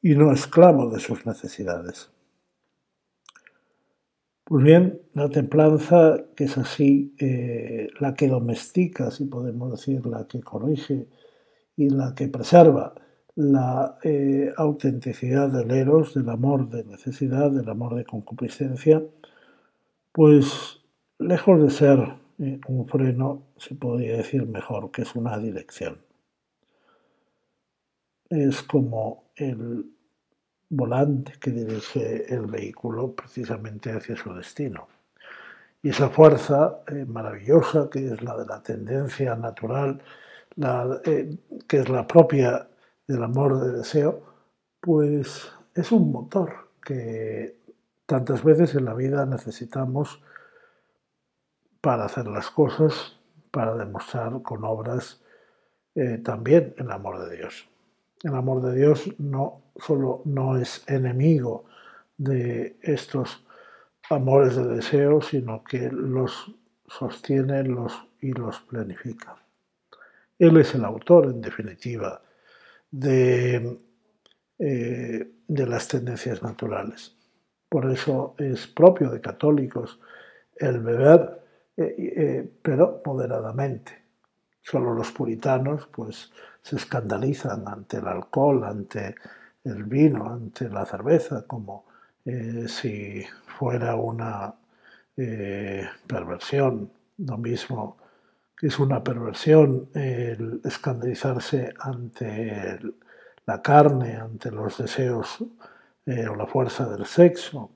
y 0.00 0.14
no 0.14 0.32
esclavo 0.32 0.90
de 0.90 1.00
sus 1.00 1.26
necesidades. 1.26 2.12
Pues 4.44 4.62
bien, 4.62 5.02
la 5.14 5.28
templanza, 5.28 6.24
que 6.36 6.44
es 6.44 6.56
así 6.56 7.16
eh, 7.18 7.88
la 7.98 8.14
que 8.14 8.28
domestica, 8.28 9.10
si 9.10 9.24
podemos 9.24 9.72
decir, 9.72 10.06
la 10.06 10.28
que 10.28 10.40
corrige 10.40 11.08
y 11.74 11.90
la 11.90 12.14
que 12.14 12.28
preserva 12.28 12.94
la 13.34 13.98
eh, 14.04 14.52
autenticidad 14.56 15.48
del 15.48 15.72
eros, 15.72 16.14
del 16.14 16.28
amor 16.28 16.68
de 16.68 16.84
necesidad, 16.84 17.50
del 17.50 17.68
amor 17.68 17.96
de 17.96 18.04
concupiscencia, 18.04 19.02
pues 20.12 20.80
lejos 21.18 21.60
de 21.60 21.70
ser 21.70 22.21
un 22.68 22.86
freno, 22.88 23.42
se 23.56 23.74
podría 23.74 24.16
decir 24.16 24.46
mejor 24.46 24.90
que 24.90 25.02
es 25.02 25.14
una 25.14 25.38
dirección 25.38 25.98
es 28.32 28.62
como 28.62 29.24
el 29.36 29.84
volante 30.70 31.34
que 31.38 31.50
dirige 31.50 32.34
el 32.34 32.46
vehículo 32.46 33.14
precisamente 33.14 33.92
hacia 33.92 34.16
su 34.16 34.32
destino. 34.32 34.88
Y 35.82 35.90
esa 35.90 36.08
fuerza 36.08 36.80
eh, 36.88 37.04
maravillosa 37.04 37.90
que 37.90 38.06
es 38.06 38.22
la 38.22 38.36
de 38.38 38.46
la 38.46 38.62
tendencia 38.62 39.34
natural, 39.34 40.00
eh, 41.04 41.36
que 41.68 41.76
es 41.76 41.88
la 41.90 42.06
propia 42.06 42.68
del 43.06 43.22
amor 43.22 43.60
de 43.60 43.78
deseo, 43.78 44.22
pues 44.80 45.52
es 45.74 45.92
un 45.92 46.10
motor 46.10 46.70
que 46.82 47.58
tantas 48.06 48.42
veces 48.42 48.74
en 48.74 48.86
la 48.86 48.94
vida 48.94 49.26
necesitamos 49.26 50.22
para 51.82 52.06
hacer 52.06 52.26
las 52.28 52.48
cosas, 52.48 53.18
para 53.50 53.74
demostrar 53.74 54.40
con 54.40 54.64
obras 54.64 55.20
eh, 55.94 56.18
también 56.24 56.74
el 56.78 56.90
amor 56.90 57.28
de 57.28 57.36
Dios. 57.36 57.68
El 58.22 58.34
amor 58.34 58.62
de 58.62 58.74
Dios 58.74 59.10
no 59.18 59.60
solo 59.76 60.22
no 60.24 60.56
es 60.56 60.84
enemigo 60.88 61.64
de 62.16 62.78
estos 62.80 63.44
amores 64.08 64.56
de 64.56 64.66
deseo, 64.66 65.20
sino 65.20 65.64
que 65.64 65.90
los 65.90 66.54
sostiene 66.86 67.64
los, 67.64 67.92
y 68.20 68.32
los 68.32 68.60
planifica. 68.60 69.36
Él 70.38 70.56
es 70.58 70.74
el 70.74 70.84
autor, 70.84 71.26
en 71.26 71.40
definitiva, 71.40 72.22
de, 72.90 73.78
eh, 74.58 75.32
de 75.48 75.66
las 75.66 75.88
tendencias 75.88 76.42
naturales. 76.42 77.16
Por 77.68 77.90
eso 77.90 78.34
es 78.38 78.66
propio 78.66 79.10
de 79.10 79.20
católicos 79.20 79.98
el 80.56 80.80
beber, 80.80 81.42
eh, 81.76 81.94
eh, 81.98 82.52
pero 82.62 83.02
moderadamente. 83.04 84.02
Solo 84.60 84.94
los 84.94 85.10
puritanos 85.10 85.88
pues, 85.88 86.30
se 86.62 86.76
escandalizan 86.76 87.66
ante 87.66 87.96
el 87.96 88.06
alcohol, 88.06 88.64
ante 88.64 89.16
el 89.64 89.84
vino, 89.84 90.30
ante 90.32 90.68
la 90.68 90.84
cerveza, 90.86 91.46
como 91.46 91.86
eh, 92.24 92.66
si 92.68 93.24
fuera 93.58 93.96
una 93.96 94.54
perversión. 96.06 96.90
Lo 97.18 97.38
mismo 97.38 97.98
es 98.60 98.78
una 98.78 99.02
perversión 99.04 99.88
el 99.94 100.60
escandalizarse 100.64 101.74
ante 101.78 102.78
la 103.46 103.60
carne, 103.60 104.16
ante 104.16 104.50
los 104.50 104.78
deseos 104.78 105.42
o 105.42 106.36
la 106.36 106.46
fuerza 106.46 106.88
del 106.88 107.04
sexo. 107.06 107.72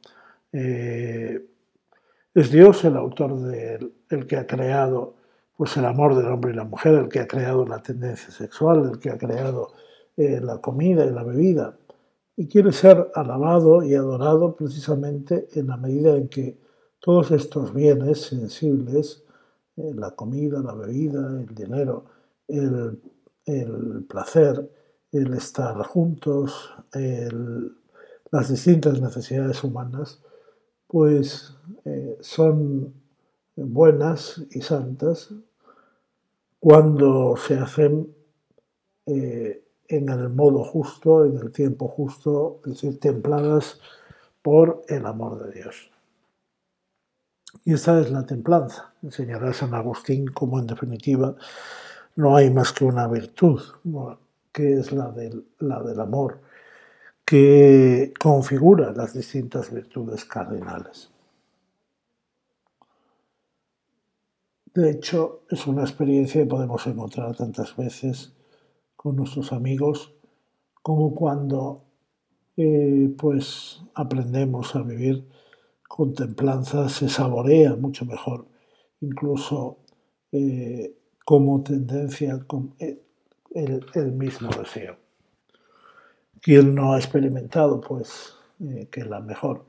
Es 2.36 2.50
Dios 2.50 2.84
el 2.84 2.98
autor 2.98 3.40
del 3.40 3.94
el 4.10 4.26
que 4.26 4.36
ha 4.36 4.46
creado 4.46 5.14
pues 5.56 5.74
el 5.78 5.86
amor 5.86 6.14
del 6.14 6.26
hombre 6.26 6.52
y 6.52 6.54
la 6.54 6.64
mujer, 6.64 6.92
el 6.92 7.08
que 7.08 7.20
ha 7.20 7.26
creado 7.26 7.64
la 7.64 7.82
tendencia 7.82 8.30
sexual, 8.30 8.90
el 8.92 8.98
que 8.98 9.08
ha 9.08 9.16
creado 9.16 9.72
eh, 10.18 10.38
la 10.42 10.58
comida 10.60 11.06
y 11.06 11.10
la 11.10 11.22
bebida. 11.22 11.78
Y 12.36 12.46
quiere 12.46 12.72
ser 12.72 13.10
alabado 13.14 13.82
y 13.82 13.94
adorado 13.94 14.54
precisamente 14.54 15.48
en 15.54 15.68
la 15.68 15.78
medida 15.78 16.14
en 16.14 16.28
que 16.28 16.58
todos 17.00 17.30
estos 17.30 17.72
bienes 17.72 18.20
sensibles, 18.20 19.24
eh, 19.78 19.92
la 19.94 20.10
comida, 20.10 20.60
la 20.60 20.74
bebida, 20.74 21.40
el 21.40 21.54
dinero, 21.54 22.04
el, 22.48 23.00
placer, 24.06 24.70
el 25.10 25.32
estar 25.32 25.74
juntos, 25.86 26.70
las 28.30 28.50
distintas 28.50 29.00
necesidades 29.00 29.64
humanas, 29.64 30.20
pues 30.86 31.54
eh, 31.84 32.16
son 32.20 32.94
buenas 33.56 34.42
y 34.50 34.60
santas 34.60 35.30
cuando 36.58 37.36
se 37.36 37.58
hacen 37.58 38.14
eh, 39.06 39.62
en 39.88 40.08
el 40.08 40.28
modo 40.30 40.64
justo, 40.64 41.24
en 41.24 41.36
el 41.38 41.52
tiempo 41.52 41.88
justo, 41.88 42.60
es 42.64 42.72
decir, 42.72 42.98
templadas 42.98 43.80
por 44.42 44.82
el 44.88 45.06
amor 45.06 45.44
de 45.44 45.60
Dios. 45.60 45.90
Y 47.64 47.74
esta 47.74 48.00
es 48.00 48.10
la 48.10 48.26
templanza. 48.26 48.92
Enseñará 49.02 49.52
San 49.52 49.74
Agustín 49.74 50.26
como 50.28 50.58
en 50.58 50.66
definitiva 50.66 51.36
no 52.16 52.34
hay 52.34 52.50
más 52.50 52.72
que 52.72 52.84
una 52.84 53.06
virtud, 53.06 53.60
que 54.52 54.80
es 54.80 54.90
la 54.92 55.10
del, 55.10 55.46
la 55.58 55.82
del 55.82 56.00
amor, 56.00 56.40
que 57.26 58.14
configura 58.20 58.92
las 58.92 59.12
distintas 59.12 59.72
virtudes 59.72 60.24
cardinales. 60.24 61.10
De 64.72 64.90
hecho, 64.90 65.42
es 65.50 65.66
una 65.66 65.82
experiencia 65.82 66.40
que 66.40 66.46
podemos 66.46 66.86
encontrar 66.86 67.34
tantas 67.36 67.76
veces 67.76 68.32
con 68.94 69.16
nuestros 69.16 69.52
amigos 69.52 70.14
como 70.82 71.14
cuando 71.14 71.82
eh, 72.56 73.12
pues 73.18 73.82
aprendemos 73.94 74.76
a 74.76 74.82
vivir 74.82 75.28
con 75.88 76.14
templanza, 76.14 76.88
se 76.88 77.08
saborea 77.08 77.74
mucho 77.74 78.04
mejor, 78.04 78.46
incluso 79.00 79.78
eh, 80.30 80.94
como 81.24 81.62
tendencia 81.62 82.38
con 82.46 82.74
eh, 82.78 83.02
el, 83.52 83.84
el, 83.94 84.12
mismo 84.12 84.48
deseo. 84.50 85.05
Quien 86.46 86.76
no 86.76 86.92
ha 86.92 86.98
experimentado 86.98 87.80
pues 87.80 88.36
que 88.92 89.04
la 89.04 89.18
mejor 89.18 89.64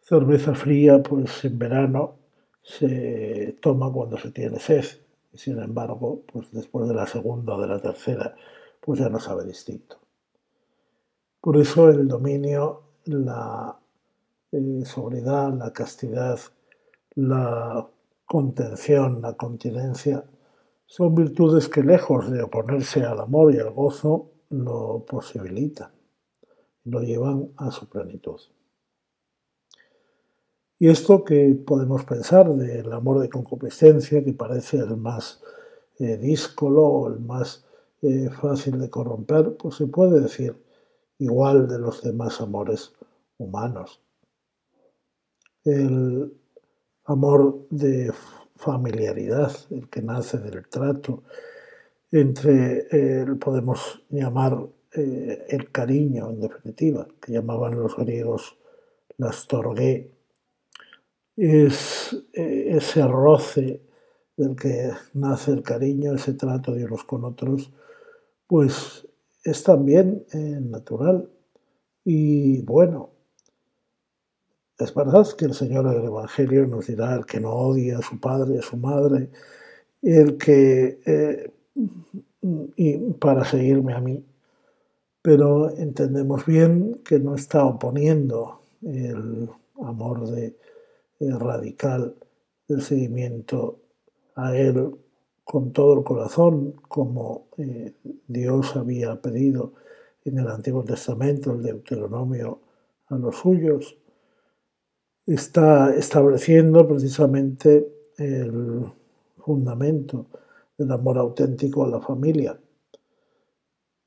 cerveza 0.00 0.52
fría 0.52 1.00
pues 1.00 1.44
en 1.44 1.56
verano 1.60 2.16
se 2.60 3.56
toma 3.62 3.92
cuando 3.92 4.18
se 4.18 4.32
tiene 4.32 4.58
sed. 4.58 4.84
Sin 5.32 5.60
embargo, 5.60 6.24
pues 6.26 6.50
después 6.50 6.88
de 6.88 6.94
la 6.96 7.06
segunda 7.06 7.54
o 7.54 7.60
de 7.60 7.68
la 7.68 7.80
tercera, 7.80 8.34
pues 8.80 8.98
ya 8.98 9.08
no 9.08 9.20
sabe 9.20 9.44
distinto. 9.44 10.00
Por 11.40 11.56
eso 11.56 11.88
el 11.88 12.08
dominio, 12.08 12.82
la 13.04 13.78
eh, 14.50 14.82
sobriedad, 14.84 15.54
la 15.54 15.72
castidad, 15.72 16.40
la 17.14 17.88
contención, 18.26 19.22
la 19.22 19.34
continencia, 19.34 20.24
son 20.84 21.14
virtudes 21.14 21.68
que 21.68 21.84
lejos 21.84 22.28
de 22.28 22.42
oponerse 22.42 23.04
al 23.04 23.20
amor 23.20 23.54
y 23.54 23.60
al 23.60 23.70
gozo, 23.70 24.31
lo 24.52 25.04
posibilitan, 25.06 25.90
lo 26.84 27.00
llevan 27.00 27.52
a 27.56 27.70
su 27.70 27.88
plenitud. 27.88 28.40
Y 30.78 30.88
esto 30.88 31.24
que 31.24 31.54
podemos 31.66 32.04
pensar 32.04 32.52
del 32.54 32.92
amor 32.92 33.20
de 33.20 33.30
concupiscencia, 33.30 34.24
que 34.24 34.32
parece 34.32 34.78
el 34.78 34.96
más 34.96 35.40
eh, 35.98 36.16
díscolo 36.16 36.82
o 36.82 37.08
el 37.08 37.20
más 37.20 37.64
eh, 38.02 38.28
fácil 38.30 38.80
de 38.80 38.90
corromper, 38.90 39.56
pues 39.56 39.76
se 39.76 39.86
puede 39.86 40.20
decir 40.20 40.56
igual 41.18 41.68
de 41.68 41.78
los 41.78 42.02
demás 42.02 42.40
amores 42.40 42.92
humanos. 43.38 44.02
El 45.64 46.36
amor 47.04 47.66
de 47.70 48.12
familiaridad, 48.56 49.52
el 49.70 49.88
que 49.88 50.02
nace 50.02 50.38
del 50.38 50.66
trato, 50.68 51.22
entre, 52.12 52.86
eh, 52.90 53.26
podemos 53.40 54.04
llamar 54.10 54.58
el 54.94 55.70
cariño 55.72 56.30
en 56.30 56.40
definitiva, 56.40 57.08
que 57.20 57.32
llamaban 57.32 57.80
los 57.80 57.96
griegos 57.96 58.58
las 59.16 59.46
torgué, 59.46 60.12
es 61.36 62.12
eh, 62.32 62.76
ese 62.76 63.06
roce 63.06 63.82
del 64.36 64.56
que 64.56 64.90
nace 65.14 65.52
el 65.52 65.62
cariño, 65.62 66.14
ese 66.14 66.34
trato 66.34 66.72
de 66.72 66.84
unos 66.84 67.04
con 67.04 67.24
otros, 67.24 67.70
pues 68.46 69.06
es 69.44 69.62
también 69.62 70.24
eh, 70.32 70.58
natural. 70.60 71.30
Y 72.04 72.62
bueno, 72.62 73.10
es 74.78 74.94
verdad 74.94 75.26
que 75.36 75.44
el 75.44 75.54
Señor 75.54 75.86
en 75.86 76.00
el 76.00 76.06
Evangelio 76.06 76.66
nos 76.66 76.86
dirá 76.86 77.14
el 77.14 77.24
que 77.24 77.40
no 77.40 77.52
odia 77.52 77.98
a 77.98 78.02
su 78.02 78.18
padre, 78.18 78.58
a 78.58 78.62
su 78.62 78.76
madre, 78.76 79.30
el 80.02 80.36
que, 80.36 81.00
eh, 81.06 81.52
y 82.76 82.98
para 83.14 83.44
seguirme 83.44 83.94
a 83.94 84.00
mí, 84.00 84.24
pero 85.22 85.70
entendemos 85.70 86.44
bien 86.46 87.00
que 87.04 87.18
no 87.18 87.34
está 87.34 87.64
oponiendo 87.64 88.60
el 88.82 89.48
amor 89.80 90.28
de 90.28 90.56
radical 91.20 92.14
del 92.68 92.82
seguimiento 92.82 93.78
a 94.34 94.56
Él 94.56 94.96
con 95.44 95.72
todo 95.72 95.98
el 95.98 96.04
corazón, 96.04 96.74
como 96.88 97.46
eh, 97.58 97.92
Dios 98.26 98.76
había 98.76 99.20
pedido 99.20 99.74
en 100.24 100.38
el 100.38 100.48
Antiguo 100.48 100.84
Testamento, 100.84 101.52
el 101.52 101.62
Deuteronomio, 101.62 102.60
a 103.08 103.16
los 103.16 103.36
suyos, 103.36 103.96
está 105.26 105.94
estableciendo 105.94 106.86
precisamente 106.86 107.86
el 108.16 108.84
fundamento 109.38 110.26
del 110.76 110.90
amor 110.90 111.18
auténtico 111.18 111.84
a 111.84 111.88
la 111.88 112.00
familia, 112.00 112.58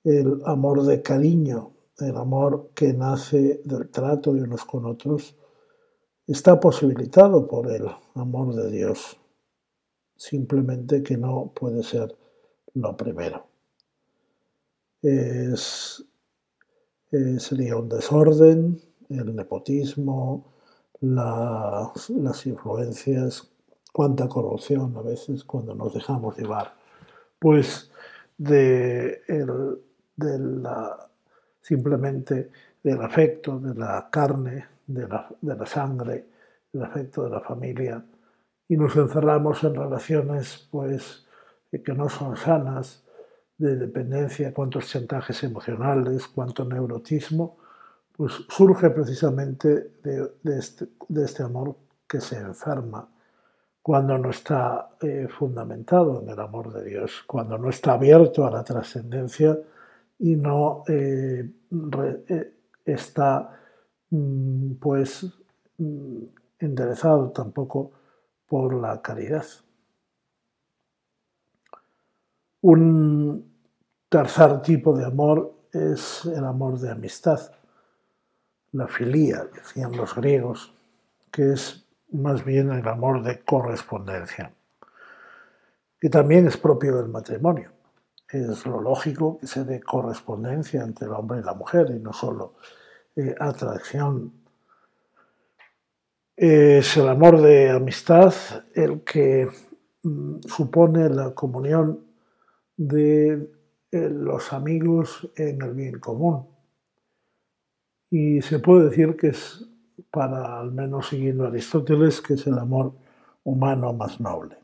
el 0.04 0.42
amor 0.46 0.84
de 0.84 1.02
cariño, 1.02 1.72
el 2.00 2.16
amor 2.18 2.72
que 2.76 2.94
nace 2.94 3.62
del 3.64 3.90
trato 3.90 4.34
de 4.34 4.44
unos 4.44 4.66
con 4.66 4.86
otros, 4.86 5.36
está 6.28 6.60
posibilitado 6.60 7.48
por 7.48 7.72
el 7.72 7.88
amor 8.16 8.54
de 8.54 8.70
Dios, 8.70 9.18
simplemente 10.16 11.02
que 11.04 11.18
no 11.18 11.52
puede 11.54 11.84
ser 11.84 12.16
lo 12.74 12.96
primero. 12.96 13.48
Es, 15.02 16.04
eh, 17.12 17.40
sería 17.40 17.78
un 17.78 17.90
desorden, 17.90 18.82
el 19.10 19.36
nepotismo, 19.36 20.52
las 21.02 22.46
influencias, 22.46 23.52
cuánta 23.96 24.28
corrupción 24.28 24.94
a 24.98 25.02
veces 25.02 25.46
cuando 25.46 25.74
nos 25.74 25.94
dejamos 25.94 26.38
llevar, 26.38 26.74
pues 27.40 27.90
de, 28.38 29.22
de 30.18 30.38
la, 30.38 31.10
simplemente 31.62 32.52
del 32.84 33.02
afecto, 33.02 33.58
de 33.58 33.74
la 33.74 34.10
carne, 34.12 34.66
de 34.86 35.08
la, 35.08 35.66
sangre, 35.66 36.26
el 36.74 36.84
afecto 36.84 37.24
de 37.24 37.30
la 37.30 37.40
familia, 37.40 38.04
y 38.68 38.76
nos 38.76 38.94
encerramos 38.98 39.64
en 39.64 39.76
relaciones 39.76 40.68
pues, 40.70 41.26
que 41.72 41.94
no 41.94 42.10
son 42.10 42.36
sanas, 42.36 43.02
de 43.58 43.78
dependencia, 43.78 44.54
cuántos 44.54 44.90
chantajes 44.90 45.42
emocionales, 45.46 46.28
cuánto 46.28 46.66
neurotismo, 46.66 47.60
pues 48.12 48.34
surge 48.50 48.90
precisamente 48.90 49.94
de, 50.04 50.34
este, 50.58 50.90
este, 51.16 51.44
amor 51.44 51.78
que 52.06 52.20
se 52.20 52.36
enferma 52.36 53.08
cuando 53.86 54.18
no 54.18 54.32
está 54.32 54.96
eh, 55.00 55.28
fundamentado 55.30 56.22
en 56.22 56.30
el 56.30 56.40
amor 56.40 56.74
de 56.74 56.84
Dios, 56.84 57.24
cuando 57.28 57.58
no 57.58 57.70
está 57.70 57.94
abierto 57.94 58.46
a 58.46 58.50
la 58.50 58.64
trascendencia 58.64 59.56
y 60.18 60.36
no 60.36 60.84
eh, 60.88 61.48
eh, 62.30 62.54
está 62.84 63.56
Mm, 64.16 64.76
pues 64.76 65.26
mm, 65.78 66.24
enderezado 66.60 67.32
tampoco 67.32 67.92
por 68.48 68.74
la 68.76 69.02
caridad. 69.02 69.46
Un 72.62 73.52
tercer 74.10 74.62
tipo 74.62 74.96
de 74.96 75.06
amor 75.06 75.54
es 75.72 76.26
el 76.26 76.46
amor 76.46 76.80
de 76.80 76.92
amistad, 76.92 77.40
la 78.72 78.88
filía, 78.88 79.46
decían 79.54 79.96
los 79.96 80.16
griegos, 80.16 80.74
que 81.32 81.54
es 81.54 81.85
más 82.16 82.44
bien 82.44 82.72
el 82.72 82.88
amor 82.88 83.24
de 83.24 83.44
correspondencia, 83.44 84.54
que 86.00 86.10
también 86.10 86.48
es 86.48 86.58
propio 86.58 86.98
del 86.98 87.10
matrimonio. 87.10 87.72
Es 88.28 88.66
lo 88.66 88.82
lógico 88.82 89.38
que 89.38 89.48
se 89.48 89.64
dé 89.64 89.82
correspondencia 89.82 90.84
entre 90.84 91.08
el 91.08 91.14
hombre 91.14 91.40
y 91.40 91.44
la 91.44 91.54
mujer 91.54 91.92
y 91.96 92.00
no 92.00 92.12
solo 92.12 92.56
eh, 93.16 93.36
atracción. 93.40 94.34
Es 96.36 96.98
el 96.98 97.08
amor 97.08 97.42
de 97.42 97.70
amistad 97.70 98.34
el 98.74 99.04
que 99.04 99.48
mm, 100.04 100.40
supone 100.48 101.10
la 101.10 101.34
comunión 101.34 102.06
de 102.76 103.50
eh, 103.92 104.10
los 104.10 104.52
amigos 104.52 105.32
en 105.38 105.62
el 105.62 105.74
bien 105.74 106.00
común. 106.00 106.48
Y 108.10 108.42
se 108.42 108.60
puede 108.60 108.90
decir 108.90 109.16
que 109.16 109.28
es, 109.30 109.66
para 110.12 110.60
al 110.60 110.72
menos 110.72 111.10
siguiendo 111.10 111.46
Aristóteles, 111.46 112.22
que 112.22 112.36
es 112.36 112.48
el 112.48 112.58
amor 112.58 112.94
humano 113.44 113.94
más 113.94 114.20
noble. 114.20 114.58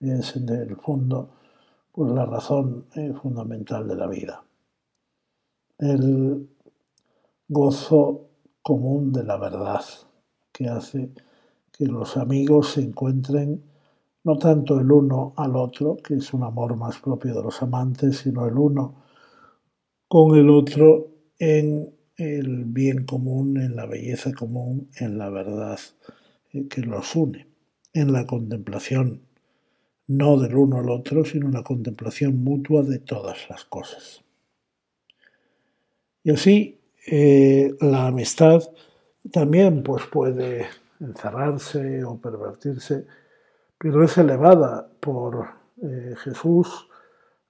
Es 0.00 0.36
en 0.36 0.48
el 0.48 0.76
fondo 0.76 1.30
pues, 1.92 2.12
la 2.12 2.26
razón 2.26 2.86
eh, 2.94 3.12
fundamental 3.20 3.88
de 3.88 3.96
la 3.96 4.06
vida. 4.06 4.42
El 5.78 6.48
gozo 7.48 8.28
común 8.62 9.12
de 9.12 9.24
la 9.24 9.36
verdad, 9.36 9.82
que 10.52 10.68
hace 10.68 11.12
que 11.70 11.86
los 11.86 12.16
amigos 12.16 12.72
se 12.72 12.80
encuentren 12.80 13.62
no 14.24 14.36
tanto 14.38 14.80
el 14.80 14.90
uno 14.90 15.34
al 15.36 15.54
otro, 15.54 15.96
que 15.96 16.14
es 16.14 16.34
un 16.34 16.42
amor 16.42 16.76
más 16.76 16.98
propio 16.98 17.34
de 17.34 17.42
los 17.42 17.62
amantes, 17.62 18.18
sino 18.18 18.46
el 18.46 18.58
uno 18.58 19.04
con 20.08 20.36
el 20.36 20.50
otro 20.50 21.08
en 21.38 21.95
el 22.16 22.64
bien 22.64 23.04
común, 23.04 23.58
en 23.58 23.76
la 23.76 23.86
belleza 23.86 24.32
común, 24.32 24.88
en 24.96 25.18
la 25.18 25.30
verdad 25.30 25.78
eh, 26.52 26.66
que 26.68 26.80
los 26.80 27.14
une, 27.14 27.46
en 27.92 28.12
la 28.12 28.26
contemplación, 28.26 29.22
no 30.08 30.38
del 30.38 30.56
uno 30.56 30.78
al 30.78 30.90
otro, 30.90 31.24
sino 31.24 31.50
la 31.50 31.62
contemplación 31.62 32.42
mutua 32.42 32.82
de 32.82 32.98
todas 32.98 33.48
las 33.50 33.64
cosas. 33.64 34.24
Y 36.22 36.30
así 36.30 36.80
eh, 37.06 37.74
la 37.80 38.08
amistad 38.08 38.62
también 39.30 39.82
pues, 39.82 40.04
puede 40.06 40.66
encerrarse 41.00 42.04
o 42.04 42.18
pervertirse, 42.18 43.06
pero 43.78 44.02
es 44.02 44.16
elevada 44.16 44.88
por 45.00 45.46
eh, 45.82 46.14
Jesús 46.24 46.88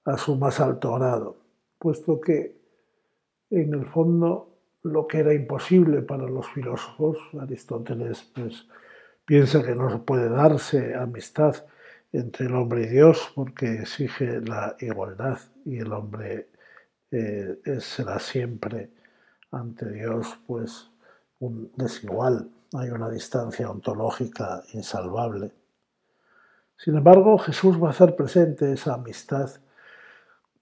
a 0.03 0.17
su 0.17 0.35
más 0.35 0.59
alto 0.59 0.95
grado, 0.95 1.37
puesto 1.79 2.19
que 2.19 2.57
en 3.49 3.73
el 3.73 3.85
fondo 3.85 4.56
lo 4.83 5.07
que 5.07 5.19
era 5.19 5.33
imposible 5.33 6.01
para 6.01 6.27
los 6.27 6.47
filósofos, 6.49 7.17
Aristóteles 7.39 8.23
pues, 8.33 8.67
piensa 9.25 9.63
que 9.63 9.75
no 9.75 10.03
puede 10.03 10.29
darse 10.29 10.95
amistad 10.95 11.65
entre 12.11 12.45
el 12.45 12.55
hombre 12.55 12.83
y 12.83 12.87
Dios 12.87 13.31
porque 13.35 13.81
exige 13.81 14.41
la 14.41 14.75
igualdad 14.79 15.39
y 15.65 15.79
el 15.79 15.91
hombre 15.91 16.49
eh, 17.11 17.57
será 17.79 18.19
siempre 18.19 18.89
ante 19.51 19.89
Dios 19.91 20.39
pues 20.47 20.89
un 21.39 21.71
desigual, 21.75 22.49
hay 22.73 22.89
una 22.89 23.09
distancia 23.09 23.69
ontológica 23.69 24.63
insalvable. 24.73 25.51
Sin 26.77 26.95
embargo, 26.95 27.37
Jesús 27.37 27.81
va 27.81 27.87
a 27.87 27.91
hacer 27.91 28.15
presente 28.15 28.71
esa 28.71 28.95
amistad 28.95 29.49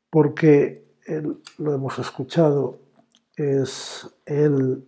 porque 0.10 0.86
él, 1.06 1.42
lo 1.58 1.74
hemos 1.74 2.00
escuchado, 2.00 2.80
es 3.36 4.08
Él 4.26 4.88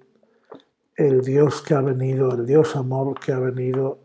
el 0.95 1.21
Dios 1.21 1.61
que 1.61 1.75
ha 1.75 1.81
venido, 1.81 2.33
el 2.33 2.45
Dios 2.45 2.75
amor 2.75 3.19
que 3.19 3.31
ha 3.31 3.39
venido 3.39 3.99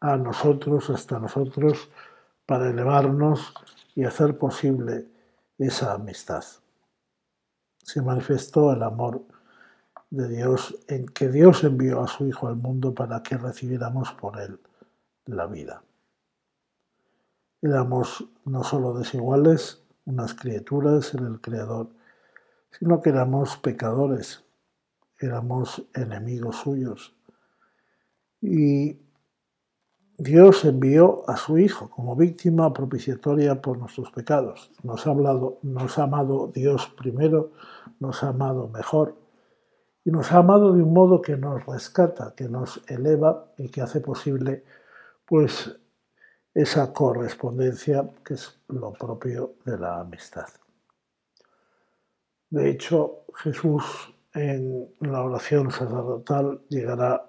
a 0.00 0.16
nosotros, 0.16 0.88
hasta 0.90 1.18
nosotros, 1.18 1.90
para 2.46 2.70
elevarnos 2.70 3.52
y 3.94 4.04
hacer 4.04 4.38
posible 4.38 5.06
esa 5.58 5.94
amistad. 5.94 6.44
Se 7.82 8.00
manifestó 8.00 8.72
el 8.72 8.82
amor 8.82 9.22
de 10.10 10.28
Dios 10.28 10.78
en 10.88 11.06
que 11.06 11.28
Dios 11.28 11.64
envió 11.64 12.02
a 12.02 12.08
su 12.08 12.26
Hijo 12.26 12.48
al 12.48 12.56
mundo 12.56 12.94
para 12.94 13.22
que 13.22 13.36
recibiéramos 13.36 14.12
por 14.12 14.40
Él 14.40 14.58
la 15.26 15.46
vida. 15.46 15.82
Éramos 17.60 18.24
no 18.44 18.64
solo 18.64 18.94
desiguales, 18.94 19.82
unas 20.06 20.32
criaturas 20.32 21.12
en 21.12 21.26
el 21.26 21.40
Creador, 21.40 21.90
sino 22.70 23.00
que 23.00 23.10
éramos 23.10 23.56
pecadores, 23.56 24.44
éramos 25.18 25.84
enemigos 25.94 26.56
suyos. 26.56 27.16
Y 28.40 28.98
Dios 30.16 30.64
envió 30.64 31.28
a 31.30 31.36
su 31.36 31.58
Hijo 31.58 31.90
como 31.90 32.16
víctima 32.16 32.72
propiciatoria 32.72 33.62
por 33.62 33.78
nuestros 33.78 34.10
pecados. 34.10 34.70
Nos 34.82 35.06
ha, 35.06 35.14
nos 35.14 35.98
ha 35.98 36.02
amado 36.02 36.50
Dios 36.52 36.92
primero, 36.96 37.52
nos 38.00 38.22
ha 38.22 38.30
amado 38.30 38.68
mejor 38.68 39.16
y 40.04 40.10
nos 40.10 40.32
ha 40.32 40.38
amado 40.38 40.72
de 40.72 40.82
un 40.82 40.92
modo 40.92 41.22
que 41.22 41.36
nos 41.36 41.64
rescata, 41.66 42.34
que 42.36 42.48
nos 42.48 42.80
eleva 42.88 43.52
y 43.58 43.68
que 43.68 43.80
hace 43.80 44.00
posible 44.00 44.64
pues 45.24 45.78
esa 46.54 46.92
correspondencia 46.92 48.08
que 48.24 48.34
es 48.34 48.58
lo 48.68 48.92
propio 48.94 49.54
de 49.64 49.78
la 49.78 50.00
amistad. 50.00 50.48
De 52.50 52.70
hecho, 52.70 53.24
Jesús 53.34 54.14
en 54.34 54.88
la 55.00 55.22
oración 55.22 55.70
sacerdotal 55.70 56.60
llegará 56.68 57.26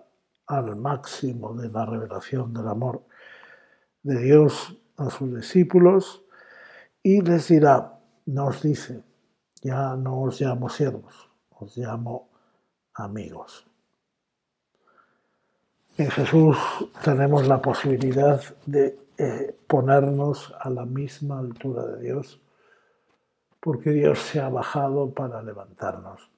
al 0.48 0.76
máximo 0.76 1.54
de 1.54 1.70
la 1.70 1.86
revelación 1.86 2.54
del 2.54 2.68
amor 2.68 3.04
de 4.04 4.20
Dios 4.20 4.78
a 4.98 5.10
sus 5.10 5.36
discípulos 5.36 6.24
y 7.04 7.22
les 7.22 7.48
dirá, 7.48 8.00
nos 8.26 8.62
dice, 8.62 9.04
ya 9.62 9.96
no 9.96 10.24
os 10.24 10.42
llamo 10.42 10.70
siervos, 10.70 11.30
os 11.52 11.76
llamo 11.78 12.30
amigos. 12.94 13.66
En 15.98 16.10
Jesús 16.12 16.58
tenemos 17.04 17.46
la 17.48 17.62
posibilidad 17.62 18.42
de 18.66 18.98
eh, 19.18 19.56
ponernos 19.68 20.54
a 20.60 20.70
la 20.70 20.86
misma 20.86 21.40
altura 21.40 21.86
de 21.86 22.04
Dios 22.04 22.40
porque 23.60 23.92
Dios 23.92 24.20
se 24.20 24.40
ha 24.40 24.50
bajado 24.50 25.14
para 25.14 25.42
levantarnos. 25.42 26.32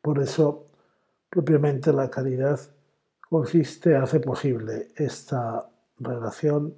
Por 0.00 0.20
eso, 0.20 0.66
propiamente 1.28 1.92
la 1.92 2.08
caridad 2.08 2.58
consiste, 3.28 3.96
hace 3.96 4.20
posible 4.20 4.88
esta 4.96 5.68
relación 5.98 6.74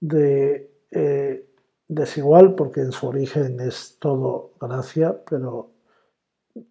de 0.00 0.70
eh, 0.90 1.48
desigual, 1.88 2.54
porque 2.54 2.80
en 2.80 2.92
su 2.92 3.06
origen 3.06 3.60
es 3.60 3.96
todo 3.98 4.52
gracia, 4.60 5.24
pero 5.24 5.70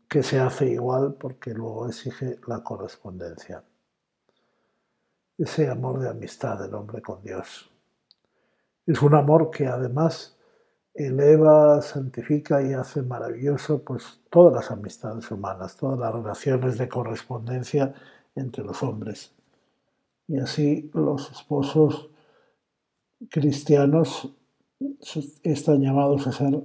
que 0.08 0.24
se 0.24 0.40
hace 0.40 0.68
igual 0.68 1.16
porque 1.16 1.54
luego 1.54 1.88
exige 1.88 2.40
la 2.48 2.64
correspondencia. 2.64 3.64
Ese 5.38 5.70
amor 5.70 6.00
de 6.00 6.10
amistad 6.10 6.60
del 6.60 6.74
hombre 6.76 7.02
con 7.02 7.22
Dios. 7.22 7.70
Es 8.86 9.02
un 9.02 9.16
amor 9.16 9.50
que 9.50 9.66
además 9.66 10.38
eleva, 10.94 11.82
santifica 11.82 12.62
y 12.62 12.74
hace 12.74 13.02
maravilloso 13.02 13.84
pues 13.84 14.22
todas 14.30 14.54
las 14.54 14.72
amistades 14.72 15.30
humanas, 15.32 15.76
todas 15.76 16.00
las 16.00 16.14
relaciones 16.14 16.78
de 16.78 16.88
correspondencia 16.88 17.94
entre 18.36 18.64
los 18.64 18.82
hombres. 18.84 19.34
Y 20.28 20.38
así 20.38 20.90
los 20.94 21.32
esposos 21.32 22.10
cristianos 23.30 24.34
están 25.44 25.82
llamados 25.82 26.28
a 26.28 26.32
ser 26.32 26.64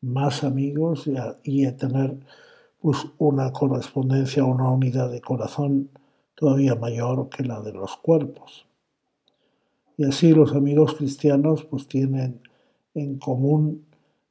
más 0.00 0.44
amigos 0.44 1.08
y 1.44 1.66
a, 1.66 1.76
tener 1.76 2.18
pues, 2.80 2.98
una 3.18 3.52
correspondencia, 3.52 4.44
una 4.44 4.70
unidad 4.70 5.10
de 5.10 5.20
corazón 5.20 5.90
todavía 6.34 6.74
mayor 6.74 7.28
que 7.28 7.44
la 7.44 7.60
de 7.60 7.72
los 7.72 7.96
cuerpos. 7.98 8.66
Y 9.96 10.04
así 10.04 10.32
los 10.32 10.54
amigos 10.54 10.94
cristianos 10.94 11.64
pues 11.64 11.86
tienen 11.86 12.40
en 12.94 13.18
común 13.18 13.86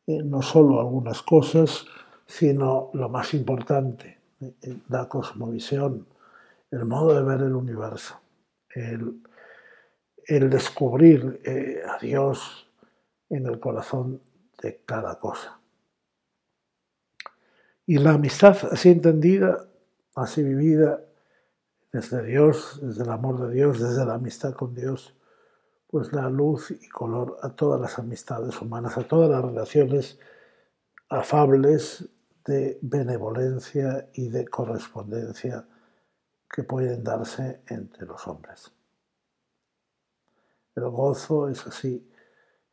eh, 0.10 0.24
no 0.24 0.42
solo 0.42 0.80
algunas 0.80 1.22
cosas, 1.22 1.86
sino 2.26 2.90
lo 2.94 3.10
más 3.10 3.34
importante, 3.34 4.20
eh, 4.42 4.78
la 4.90 5.08
cosmovisión, 5.08 6.08
el 6.72 6.86
modo 6.86 7.16
de 7.16 7.24
ver 7.24 7.42
el 7.42 7.56
universo, 7.56 8.20
el, 8.70 9.22
descubrir 10.50 11.42
eh, 11.44 11.82
a 11.88 11.98
Dios 12.00 12.68
en 13.30 13.46
el 13.46 13.60
corazón 13.60 14.22
de 14.62 14.82
cada 14.86 15.20
cosa. 15.20 15.60
Y 17.86 17.98
la 17.98 18.14
amistad 18.14 18.58
así 18.72 18.90
entendida, 18.90 19.68
así 20.16 20.44
vivida, 20.44 21.02
desde 21.92 22.24
Dios, 22.24 22.80
desde 22.82 23.04
el 23.04 23.10
amor 23.10 23.48
de 23.48 23.54
Dios, 23.54 23.80
desde 23.80 24.06
la 24.06 24.16
amistad 24.16 24.54
con 24.54 24.74
Dios, 24.74 25.16
pues 25.90 26.12
da 26.12 26.30
luz 26.30 26.70
y 26.70 26.88
color 26.88 27.38
a 27.42 27.50
todas 27.50 27.82
las 27.82 27.98
amistades 27.98 28.62
humanas, 28.62 28.96
a 28.98 29.08
todas 29.08 29.28
las 29.30 29.44
relaciones 29.44 30.20
afables 31.10 32.08
de 32.46 32.78
benevolencia 32.84 34.08
y 34.14 34.30
de 34.30 34.48
correspondencia 34.48 35.68
que 36.48 36.64
pueden 36.64 37.04
darse 37.04 37.64
entre 37.68 38.06
los 38.06 38.28
hombres. 38.28 38.72
El 40.76 40.90
gozo 40.90 41.50
es 41.50 41.66
así, 41.66 42.08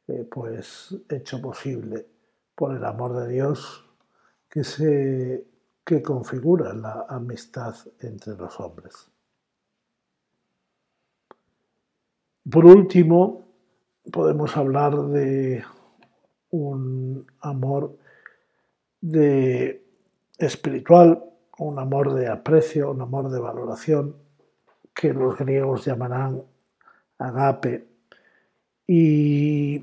eh, 0.09 0.29
pues 0.31 0.94
hecho 1.09 1.40
posible 1.40 2.07
por 2.55 2.76
el 2.76 2.85
amor 2.85 3.18
de 3.18 3.29
Dios 3.33 3.83
que 4.48 4.62
se 4.62 5.46
que 5.87 6.02
configura 6.02 6.74
la 6.74 7.07
amistad 7.09 7.76
entre 8.00 8.35
los 8.35 8.59
hombres. 8.59 9.09
Por 12.48 12.64
último, 12.64 13.44
podemos 14.12 14.56
hablar 14.56 14.96
de 15.09 15.64
un 16.50 17.26
amor 17.40 17.96
espiritual, 20.38 21.24
un 21.59 21.78
amor 21.80 22.14
de 22.14 22.28
aprecio, 22.28 22.92
un 22.92 23.00
amor 23.00 23.30
de 23.30 23.40
valoración, 23.40 24.14
que 24.94 25.12
los 25.12 25.37
griegos 25.37 25.85
llamarán 25.85 26.42
agape, 27.18 27.88
y 28.87 29.80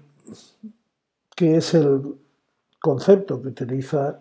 que 1.36 1.58
es 1.58 1.74
el 1.74 2.16
concepto 2.80 3.42
que 3.42 3.50
utiliza 3.50 4.20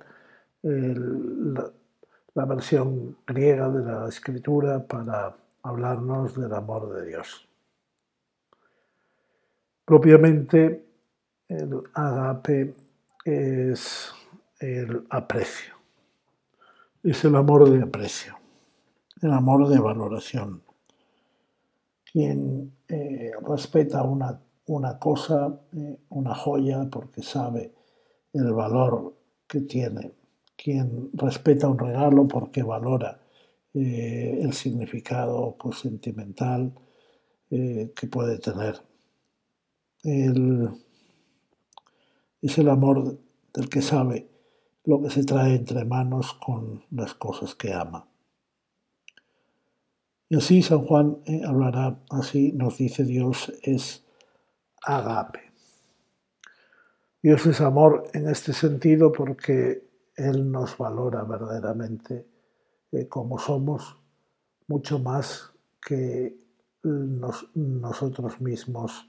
la 0.62 2.44
versión 2.44 3.18
griega 3.24 3.68
de 3.68 3.84
la 3.84 4.08
escritura 4.08 4.84
para 4.84 5.36
hablarnos 5.62 6.34
del 6.34 6.52
amor 6.52 6.92
de 6.92 7.06
Dios. 7.06 7.48
Propiamente 9.84 10.86
el 11.48 11.82
agape 11.94 12.74
es 13.24 14.12
el 14.60 15.04
aprecio. 15.10 15.74
Es 17.02 17.24
el 17.24 17.34
amor 17.34 17.68
de 17.68 17.82
aprecio, 17.82 18.36
el 19.20 19.32
amor 19.32 19.68
de 19.68 19.80
valoración. 19.80 20.62
Quien 22.04 22.72
eh, 22.88 23.32
respeta 23.44 24.04
una, 24.04 24.40
una 24.66 24.98
cosa, 25.00 25.60
eh, 25.72 25.98
una 26.10 26.34
joya, 26.34 26.88
porque 26.88 27.22
sabe 27.22 27.74
el 28.32 28.52
valor 28.52 29.16
que 29.48 29.62
tiene. 29.62 30.12
Quien 30.56 31.10
respeta 31.14 31.68
un 31.68 31.78
regalo 31.78 32.28
porque 32.28 32.62
valora 32.62 33.20
eh, 33.74 34.38
el 34.40 34.52
significado 34.52 35.56
pues, 35.58 35.80
sentimental 35.80 36.72
que 37.50 38.06
puede 38.10 38.38
tener. 38.38 38.80
Es 40.02 40.72
el 42.58 42.68
amor 42.68 43.18
del 43.54 43.68
que 43.68 43.82
sabe 43.82 44.28
lo 44.84 45.00
que 45.00 45.10
se 45.10 45.24
trae 45.24 45.54
entre 45.54 45.84
manos 45.84 46.34
con 46.34 46.84
las 46.90 47.14
cosas 47.14 47.54
que 47.54 47.72
ama. 47.72 48.08
Y 50.28 50.36
así 50.36 50.62
San 50.62 50.84
Juan 50.86 51.18
eh, 51.26 51.42
hablará, 51.46 52.00
así 52.10 52.52
nos 52.52 52.78
dice 52.78 53.04
Dios, 53.04 53.52
es 53.62 54.04
agape. 54.82 55.52
Dios 57.22 57.46
es 57.46 57.60
amor 57.60 58.08
en 58.14 58.28
este 58.28 58.52
sentido 58.52 59.12
porque 59.12 59.86
Él 60.16 60.50
nos 60.50 60.76
valora 60.76 61.22
verdaderamente 61.22 62.26
eh, 62.90 63.06
como 63.08 63.38
somos, 63.38 63.96
mucho 64.66 64.98
más 64.98 65.52
que 65.80 66.36
nosotros 66.82 68.40
mismos 68.40 69.08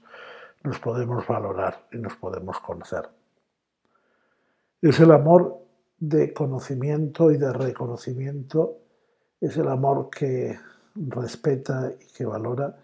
nos 0.64 0.78
podemos 0.80 1.26
valorar 1.26 1.86
y 1.92 1.98
nos 1.98 2.16
podemos 2.16 2.58
conocer. 2.60 3.08
Es 4.80 4.98
el 4.98 5.12
amor 5.12 5.60
de 5.98 6.32
conocimiento 6.34 7.30
y 7.30 7.36
de 7.36 7.52
reconocimiento, 7.52 8.78
es 9.40 9.56
el 9.56 9.68
amor 9.68 10.10
que 10.10 10.58
respeta 10.94 11.92
y 12.00 12.12
que 12.12 12.24
valora, 12.24 12.76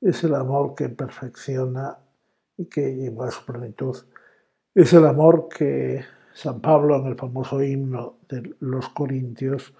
es 0.00 0.22
el 0.24 0.34
amor 0.34 0.74
que 0.74 0.90
perfecciona 0.90 1.98
y 2.56 2.66
que 2.66 2.94
lleva 2.94 3.28
a 3.28 3.30
su 3.30 3.44
plenitud, 3.44 3.96
es 4.74 4.92
el 4.92 5.06
amor 5.06 5.48
que 5.48 6.04
San 6.34 6.60
Pablo 6.60 6.96
en 6.96 7.06
el 7.06 7.16
famoso 7.16 7.62
himno 7.62 8.18
de 8.28 8.54
los 8.60 8.88
Corintios 8.90 9.72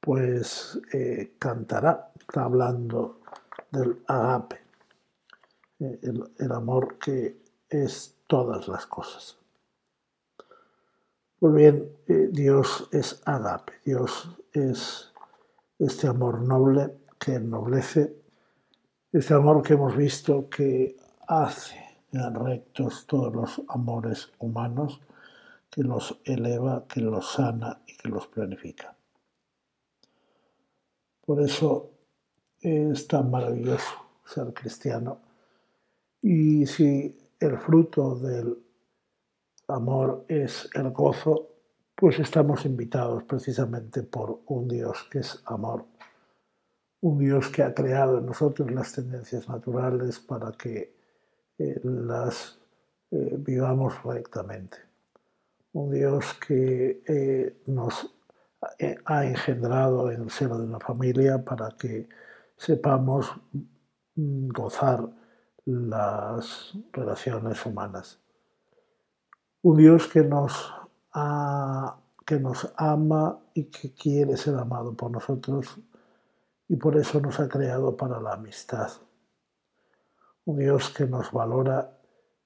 pues 0.00 0.80
eh, 0.92 1.34
cantará, 1.38 2.10
está 2.18 2.44
hablando 2.44 3.20
del 3.70 4.02
agape, 4.08 4.58
el 5.82 6.52
amor 6.52 6.98
que 6.98 7.42
es 7.68 8.16
todas 8.26 8.68
las 8.68 8.86
cosas. 8.86 9.38
Pues 11.42 11.54
bien, 11.54 11.96
eh, 12.06 12.28
Dios 12.30 12.88
es 12.92 13.20
agape, 13.24 13.72
Dios 13.84 14.28
es 14.52 15.12
este 15.78 16.06
amor 16.06 16.40
noble 16.40 16.98
que 17.18 17.34
ennoblece, 17.34 18.14
este 19.10 19.34
amor 19.34 19.62
que 19.62 19.72
hemos 19.72 19.96
visto 19.96 20.48
que 20.48 20.96
hace 21.26 21.76
rectos 22.12 23.06
todos 23.08 23.34
los 23.34 23.62
amores 23.68 24.30
humanos, 24.38 25.00
que 25.68 25.82
los 25.82 26.20
eleva, 26.24 26.86
que 26.86 27.00
los 27.00 27.32
sana 27.32 27.82
y 27.86 27.96
que 27.96 28.08
los 28.08 28.28
planifica. 28.28 28.94
Por 31.26 31.40
eso 31.40 31.90
es 32.60 33.08
tan 33.08 33.32
maravilloso 33.32 33.96
ser 34.24 34.52
cristiano. 34.54 35.21
Y 36.22 36.64
si 36.66 37.18
el 37.40 37.58
fruto 37.58 38.14
del 38.14 38.56
amor 39.66 40.24
es 40.28 40.70
el 40.74 40.90
gozo, 40.90 41.48
pues 41.96 42.18
estamos 42.20 42.64
invitados 42.64 43.24
precisamente 43.24 44.04
por 44.04 44.40
un 44.46 44.68
Dios 44.68 45.08
que 45.10 45.18
es 45.18 45.42
amor, 45.46 45.84
un 47.00 47.18
Dios 47.18 47.48
que 47.48 47.64
ha 47.64 47.74
creado 47.74 48.18
en 48.18 48.26
nosotros 48.26 48.70
las 48.70 48.92
tendencias 48.92 49.48
naturales 49.48 50.20
para 50.20 50.52
que 50.52 50.94
eh, 51.58 51.80
las 51.82 52.58
eh, 53.10 53.36
vivamos 53.38 54.02
rectamente, 54.04 54.78
un 55.72 55.90
Dios 55.90 56.34
que 56.46 57.02
eh, 57.06 57.62
nos 57.66 58.14
ha 59.06 59.26
engendrado 59.26 60.10
en 60.12 60.22
el 60.22 60.30
seno 60.30 60.56
de 60.56 60.64
una 60.66 60.78
familia 60.78 61.44
para 61.44 61.70
que 61.76 62.08
sepamos 62.56 63.32
mm, 64.14 64.48
gozar 64.50 65.08
las 65.64 66.72
relaciones 66.92 67.64
humanas 67.64 68.22
un 69.62 69.76
Dios 69.76 70.08
que 70.08 70.22
nos, 70.22 70.72
que 72.26 72.40
nos 72.40 72.72
ama 72.76 73.38
y 73.54 73.64
que 73.64 73.94
quiere 73.94 74.36
ser 74.36 74.56
amado 74.56 74.94
por 74.94 75.10
nosotros 75.10 75.78
y 76.68 76.76
por 76.76 76.96
eso 76.96 77.20
nos 77.20 77.38
ha 77.38 77.48
creado 77.48 77.96
para 77.96 78.20
la 78.20 78.32
amistad. 78.32 78.90
Un 80.44 80.58
Dios 80.58 80.90
que 80.90 81.06
nos 81.06 81.30
valora 81.30 81.96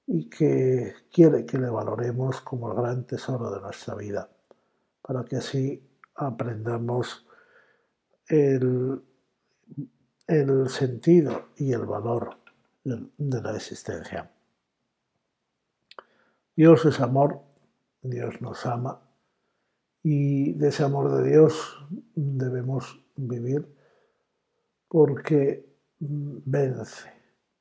y 0.07 0.29
que 0.29 0.93
quiere 1.11 1.47
que 1.47 1.59
le 1.59 1.71
valoremos 1.71 2.43
como 2.43 2.71
el 2.71 2.77
gran 2.77 3.07
tesoro 3.07 3.51
de 3.51 3.61
nuestra 3.61 3.95
vida, 3.95 4.29
para 5.01 5.25
que 5.25 5.37
así 5.37 5.83
aprendamos 6.17 7.27
el, 8.29 9.03
el 10.27 10.69
sentido 10.69 11.47
y 11.57 11.73
el 11.73 11.87
valor 11.87 12.46
de 12.87 13.43
la 13.43 13.57
existencia. 13.57 14.31
Dios 16.55 16.85
es 16.85 17.01
amor, 17.01 17.41
Dios 18.01 18.41
nos 18.41 18.65
ama 18.65 19.01
y 20.03 20.53
de 20.53 20.69
ese 20.69 20.85
amor 20.85 21.11
de 21.17 21.31
Dios 21.31 21.85
debemos 22.15 23.05
vivir 23.17 23.67
porque 24.89 25.69
vence 25.99 27.13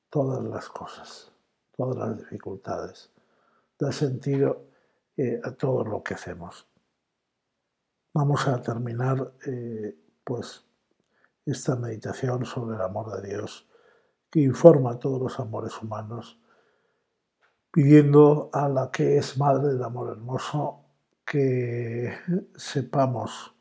todas 0.09 0.43
las 0.43 0.69
cosas, 0.69 1.31
todas 1.75 1.97
las 1.97 2.17
dificultades, 2.19 3.11
da 3.79 3.91
sentido 3.91 4.67
eh, 5.17 5.41
a 5.43 5.51
todo 5.51 5.83
lo 5.83 6.03
que 6.03 6.13
hacemos. 6.13 6.67
Vamos 8.13 8.47
a 8.47 8.61
terminar 8.61 9.33
eh, 9.47 9.97
pues 10.23 10.63
esta 11.45 11.75
meditación 11.75 12.45
sobre 12.45 12.75
el 12.75 12.81
amor 12.81 13.21
de 13.21 13.29
Dios 13.29 13.67
que 14.35 14.41
informa 14.41 14.99
todos 14.99 15.21
los 15.21 15.39
amores 15.39 15.81
humanos 15.81 16.37
pidiendo 17.71 18.49
a 18.51 18.67
la 18.67 18.91
que 18.91 19.17
es 19.17 19.37
Madre 19.37 19.69
del 19.69 19.81
Amor 19.81 20.09
Hermoso 20.09 20.83
que 21.25 22.11
sepamos 22.53 23.55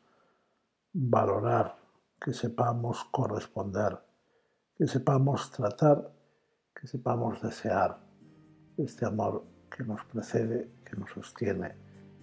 valorar, 0.91 1.77
que 2.19 2.33
sepamos 2.33 3.05
corresponder, 3.05 3.97
que 4.77 4.85
sepamos 4.85 5.49
tratar, 5.49 6.11
que 6.73 6.87
sepamos 6.87 7.41
desear 7.41 7.97
este 8.75 9.05
amor 9.05 9.45
que 9.73 9.85
nos 9.85 10.03
precede, 10.03 10.71
que 10.83 10.97
nos 10.97 11.09
sostiene, 11.11 11.73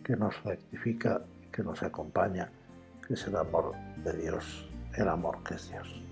que 0.05 0.15
nos 0.15 0.45
rectifica, 0.45 1.25
que 1.51 1.63
nos 1.63 1.83
acompaña, 1.83 2.53
que 3.09 3.15
es 3.15 3.27
el 3.27 3.37
amor 3.37 3.73
de 4.05 4.13
Dios, 4.13 4.69
el 4.95 5.09
amor 5.09 5.43
que 5.43 5.55
es 5.55 5.71
Dios. 5.71 6.12